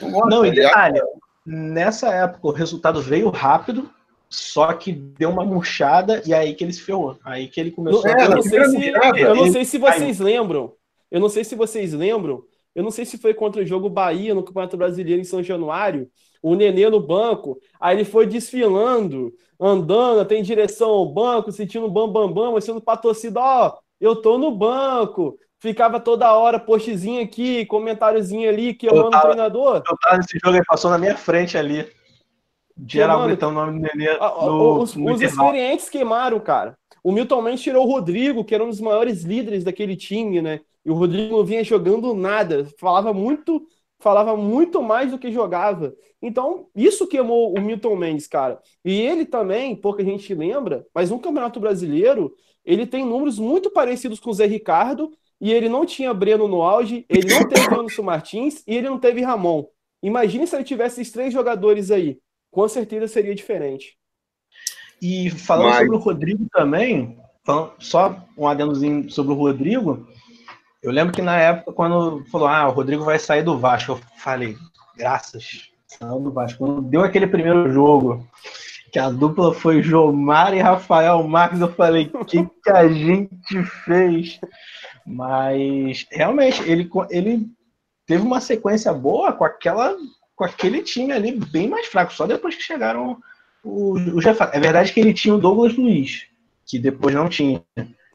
[0.00, 1.00] Não, gosta, não e detalhe,
[1.44, 3.90] nessa época o resultado veio rápido,
[4.28, 7.18] só que deu uma murchada e aí que ele se ferrou.
[7.24, 8.24] Aí que ele começou é, a.
[8.24, 8.88] Eu não, sei se,
[9.20, 10.72] eu não sei se vocês lembram.
[11.10, 12.44] Eu não sei se vocês lembram.
[12.74, 16.08] Eu não sei se foi contra o jogo Bahia no Campeonato Brasileiro em São Januário.
[16.40, 17.58] O Nenê no banco.
[17.80, 22.80] Aí ele foi desfilando, andando, até em direção ao banco, sentindo bam bam bam, mostrando
[22.80, 25.38] pra torcida, ó, eu tô no banco.
[25.58, 29.82] Ficava toda hora postzinho aqui, comentáriozinho ali, que eu, eu amo treinador.
[29.86, 31.86] Eu tava nesse jogo, ele passou na minha frente ali.
[32.88, 34.16] Geral gritando o nome do Nenê.
[34.16, 36.78] No, os, no os experientes queimaram, cara.
[37.04, 40.60] O Milton Mendes tirou o Rodrigo, que era um dos maiores líderes daquele time, né?
[40.84, 42.66] E o Rodrigo não vinha jogando nada.
[42.78, 43.62] Falava muito
[44.00, 45.94] falava muito mais do que jogava.
[46.20, 48.60] Então, isso queimou o Milton Mendes, cara.
[48.84, 52.34] E ele também, pouca gente lembra, mas no Campeonato Brasileiro,
[52.64, 56.62] ele tem números muito parecidos com o Zé Ricardo, e ele não tinha Breno no
[56.62, 59.64] auge, ele não teve Anderson Martins e ele não teve Ramon.
[60.02, 62.18] Imagine se ele tivesse esses três jogadores aí.
[62.50, 63.96] Com certeza seria diferente.
[65.00, 65.78] E falando mas...
[65.78, 67.18] sobre o Rodrigo também,
[67.78, 70.06] só um adendozinho sobre o Rodrigo,
[70.82, 74.00] eu lembro que na época, quando falou, ah, o Rodrigo vai sair do Vasco, eu
[74.18, 74.56] falei,
[74.96, 76.58] graças, saiu do Vasco.
[76.58, 78.26] Quando deu aquele primeiro jogo,
[78.92, 83.62] que a dupla foi Jomar e Rafael Marques, eu falei, o que, que a gente
[83.84, 84.40] fez?
[85.06, 87.46] Mas, realmente, ele, ele
[88.06, 89.96] teve uma sequência boa com aquela
[90.40, 93.18] com aquele time ali bem mais fraco, só depois que chegaram
[93.62, 96.26] os, os É verdade que ele tinha o Douglas Luiz,
[96.64, 97.62] que depois não tinha.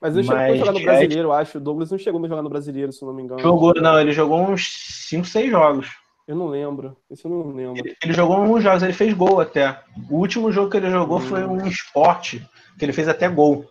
[0.02, 1.36] Mas ele chegou a jogar no brasileiro, é...
[1.38, 1.58] acho.
[1.58, 3.42] O Douglas não chegou a jogar no brasileiro, se não me engano.
[3.42, 5.88] Jogou, não, ele jogou uns 5, 6 jogos.
[6.28, 6.98] Eu não lembro.
[7.10, 7.78] Isso eu não lembro.
[7.78, 9.80] Ele, ele, jogou alguns jogos, ele fez gol até.
[10.10, 11.22] O último jogo que ele jogou hum.
[11.22, 13.70] foi um esporte, que ele fez até gol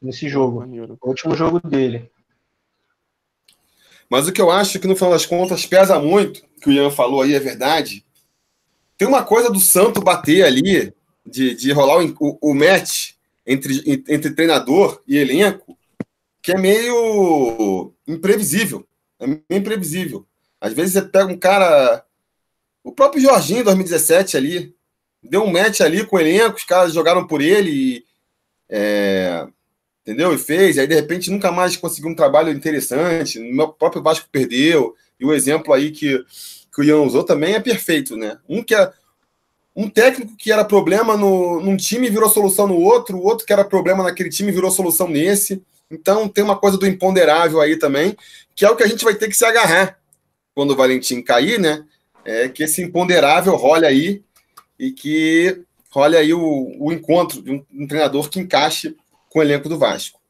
[0.00, 0.60] nesse jogo.
[0.60, 0.96] Maneiro.
[1.02, 2.10] O último jogo dele.
[4.08, 6.90] Mas o que eu acho que no final das contas pesa muito, que o Ian
[6.90, 8.04] falou aí é verdade.
[8.96, 10.92] Tem uma coisa do Santo bater ali,
[11.26, 13.13] de, de rolar o, o, o match
[13.46, 15.76] entre, entre treinador e elenco
[16.44, 18.86] que é meio imprevisível.
[19.18, 20.26] É meio imprevisível.
[20.60, 22.04] Às vezes você pega um cara.
[22.82, 24.76] O próprio Jorginho, em 2017, ali,
[25.22, 28.04] deu um match ali com o elenco, os caras jogaram por ele e.
[28.68, 29.46] É,
[30.02, 30.34] entendeu?
[30.34, 33.40] E fez, aí de repente nunca mais conseguiu um trabalho interessante.
[33.40, 34.94] O próprio Vasco perdeu.
[35.18, 36.22] E o exemplo aí que,
[36.74, 38.38] que o Ian usou também é perfeito, né?
[38.46, 38.92] Um que é
[39.76, 43.52] um técnico que era problema no, num time virou solução no outro, o outro que
[43.52, 45.62] era problema naquele time virou solução nesse.
[45.90, 48.16] Então tem uma coisa do imponderável aí também,
[48.54, 49.98] que é o que a gente vai ter que se agarrar
[50.54, 51.84] quando o Valentim cair, né?
[52.24, 54.22] É que esse imponderável role aí
[54.78, 58.96] e que role aí o, o encontro de um, um treinador que encaixe
[59.28, 60.20] com o elenco do Vasco.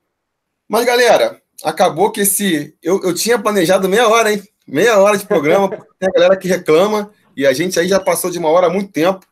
[0.68, 2.74] Mas, galera, acabou que esse.
[2.82, 4.42] Eu, eu tinha planejado meia hora, hein?
[4.66, 8.00] Meia hora de programa, porque tem a galera que reclama, e a gente aí já
[8.00, 9.26] passou de uma hora há muito tempo.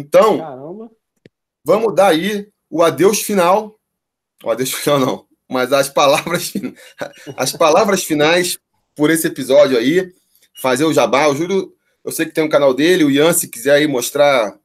[0.00, 0.90] Então, Caramba.
[1.62, 3.78] vamos dar aí o adeus final.
[4.42, 6.52] O adeus final não, mas as palavras,
[7.36, 8.58] as palavras finais
[8.96, 10.10] por esse episódio aí.
[10.54, 11.28] Fazer o jabá.
[11.28, 13.04] O Júlio, eu sei que tem um canal dele.
[13.04, 14.58] O Ian, se quiser aí mostrar,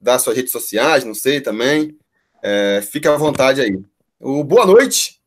[0.00, 1.96] dar suas redes sociais, não sei também.
[2.42, 3.76] É, fica à vontade aí.
[4.20, 5.20] O boa noite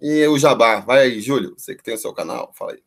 [0.00, 0.80] e o jabá.
[0.80, 1.54] Vai aí, Júlio.
[1.58, 2.82] Você que tem o seu canal, fala aí.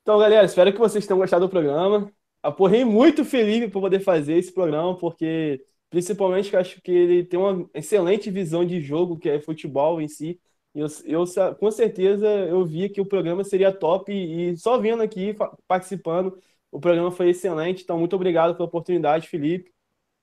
[0.00, 2.10] Então, galera, espero que vocês tenham gostado do programa
[2.42, 7.24] aporrei muito o Felipe para poder fazer esse programa, porque principalmente que acho que ele
[7.24, 10.40] tem uma excelente visão de jogo, que é futebol em si.
[10.74, 11.24] Eu, eu
[11.58, 15.36] com certeza eu vi que o programa seria top e, só vindo aqui
[15.68, 16.38] participando,
[16.70, 17.82] o programa foi excelente.
[17.84, 19.70] Então, muito obrigado pela oportunidade, Felipe.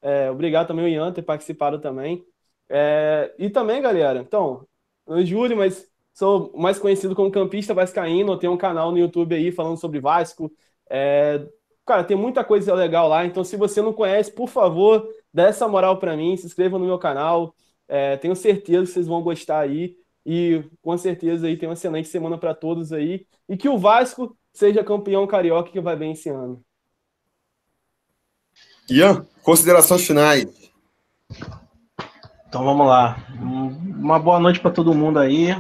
[0.02, 2.26] É, obrigado também o Ian ter participado também.
[2.68, 4.68] É, e também, galera, então,
[5.08, 9.36] eu juro, mas sou mais conhecido como campista vascaíno, eu tenho um canal no YouTube
[9.36, 10.52] aí falando sobre Vasco,
[10.90, 11.48] é,
[11.90, 15.68] Cara, tem muita coisa legal lá, então se você não conhece, por favor, dê essa
[15.68, 17.56] moral para mim, se inscreva no meu canal.
[17.88, 19.96] É, tenho certeza que vocês vão gostar aí.
[20.24, 23.26] E com certeza aí tem uma excelente semana para todos aí.
[23.50, 26.64] E que o Vasco seja campeão carioca que vai bem esse ano.
[28.88, 30.46] Ian, considerações finais.
[32.48, 33.18] Então vamos lá.
[33.42, 35.56] Uma boa noite para todo mundo aí,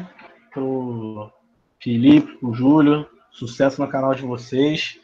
[0.53, 1.31] pro
[1.81, 4.99] Felipe, pro Júlio, sucesso no canal de vocês.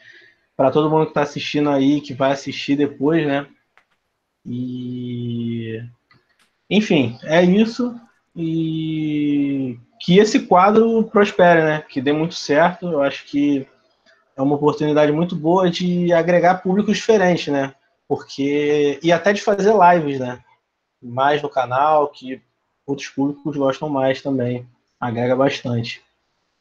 [0.56, 3.46] Para todo mundo que está assistindo aí, que vai assistir depois, né?
[4.44, 5.82] E
[6.68, 7.94] enfim, é isso.
[8.34, 11.82] E que esse quadro prospere, né?
[11.88, 12.86] Que dê muito certo.
[12.90, 13.66] Eu acho que
[14.36, 17.74] é uma oportunidade muito boa de agregar públicos diferentes, né?
[18.08, 20.42] Porque e até de fazer lives, né?
[21.02, 22.42] Mais no canal, que
[22.86, 24.66] outros públicos gostam mais também.
[25.00, 26.02] Agrega bastante.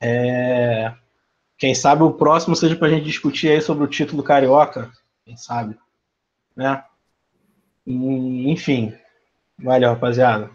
[0.01, 0.93] É...
[1.57, 4.91] Quem sabe o próximo seja para a gente discutir aí sobre o título carioca.
[5.23, 5.77] Quem sabe,
[6.55, 6.83] né?
[7.87, 8.93] Enfim,
[9.57, 10.49] valeu, rapaziada.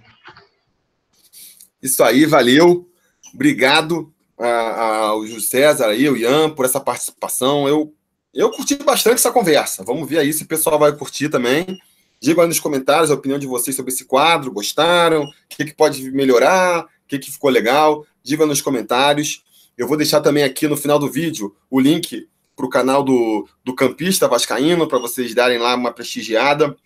[1.83, 2.89] Isso aí, valeu.
[3.33, 7.69] Obrigado ao Júlio César aí, o Ian, por essa participação.
[7.69, 7.95] Eu,
[8.35, 9.85] eu curti bastante essa conversa.
[9.85, 11.79] Vamos ver aí se o pessoal vai curtir também.
[12.21, 14.53] Diga aí nos comentários a opinião de vocês sobre esse quadro.
[14.53, 15.25] Gostaram?
[15.25, 16.85] O que, que pode melhorar?
[16.85, 18.05] O que, que ficou legal?
[18.23, 19.43] Diga nos comentários.
[19.77, 23.49] Eu vou deixar também aqui no final do vídeo o link para o canal do,
[23.65, 26.77] do Campista Vascaíno, para vocês darem lá uma prestigiada.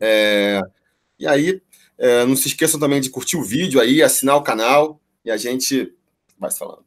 [0.00, 0.60] É,
[1.18, 1.62] e aí,
[1.98, 5.36] é, não se esqueçam também de curtir o vídeo aí, assinar o canal e a
[5.36, 5.94] gente
[6.38, 6.84] vai falando.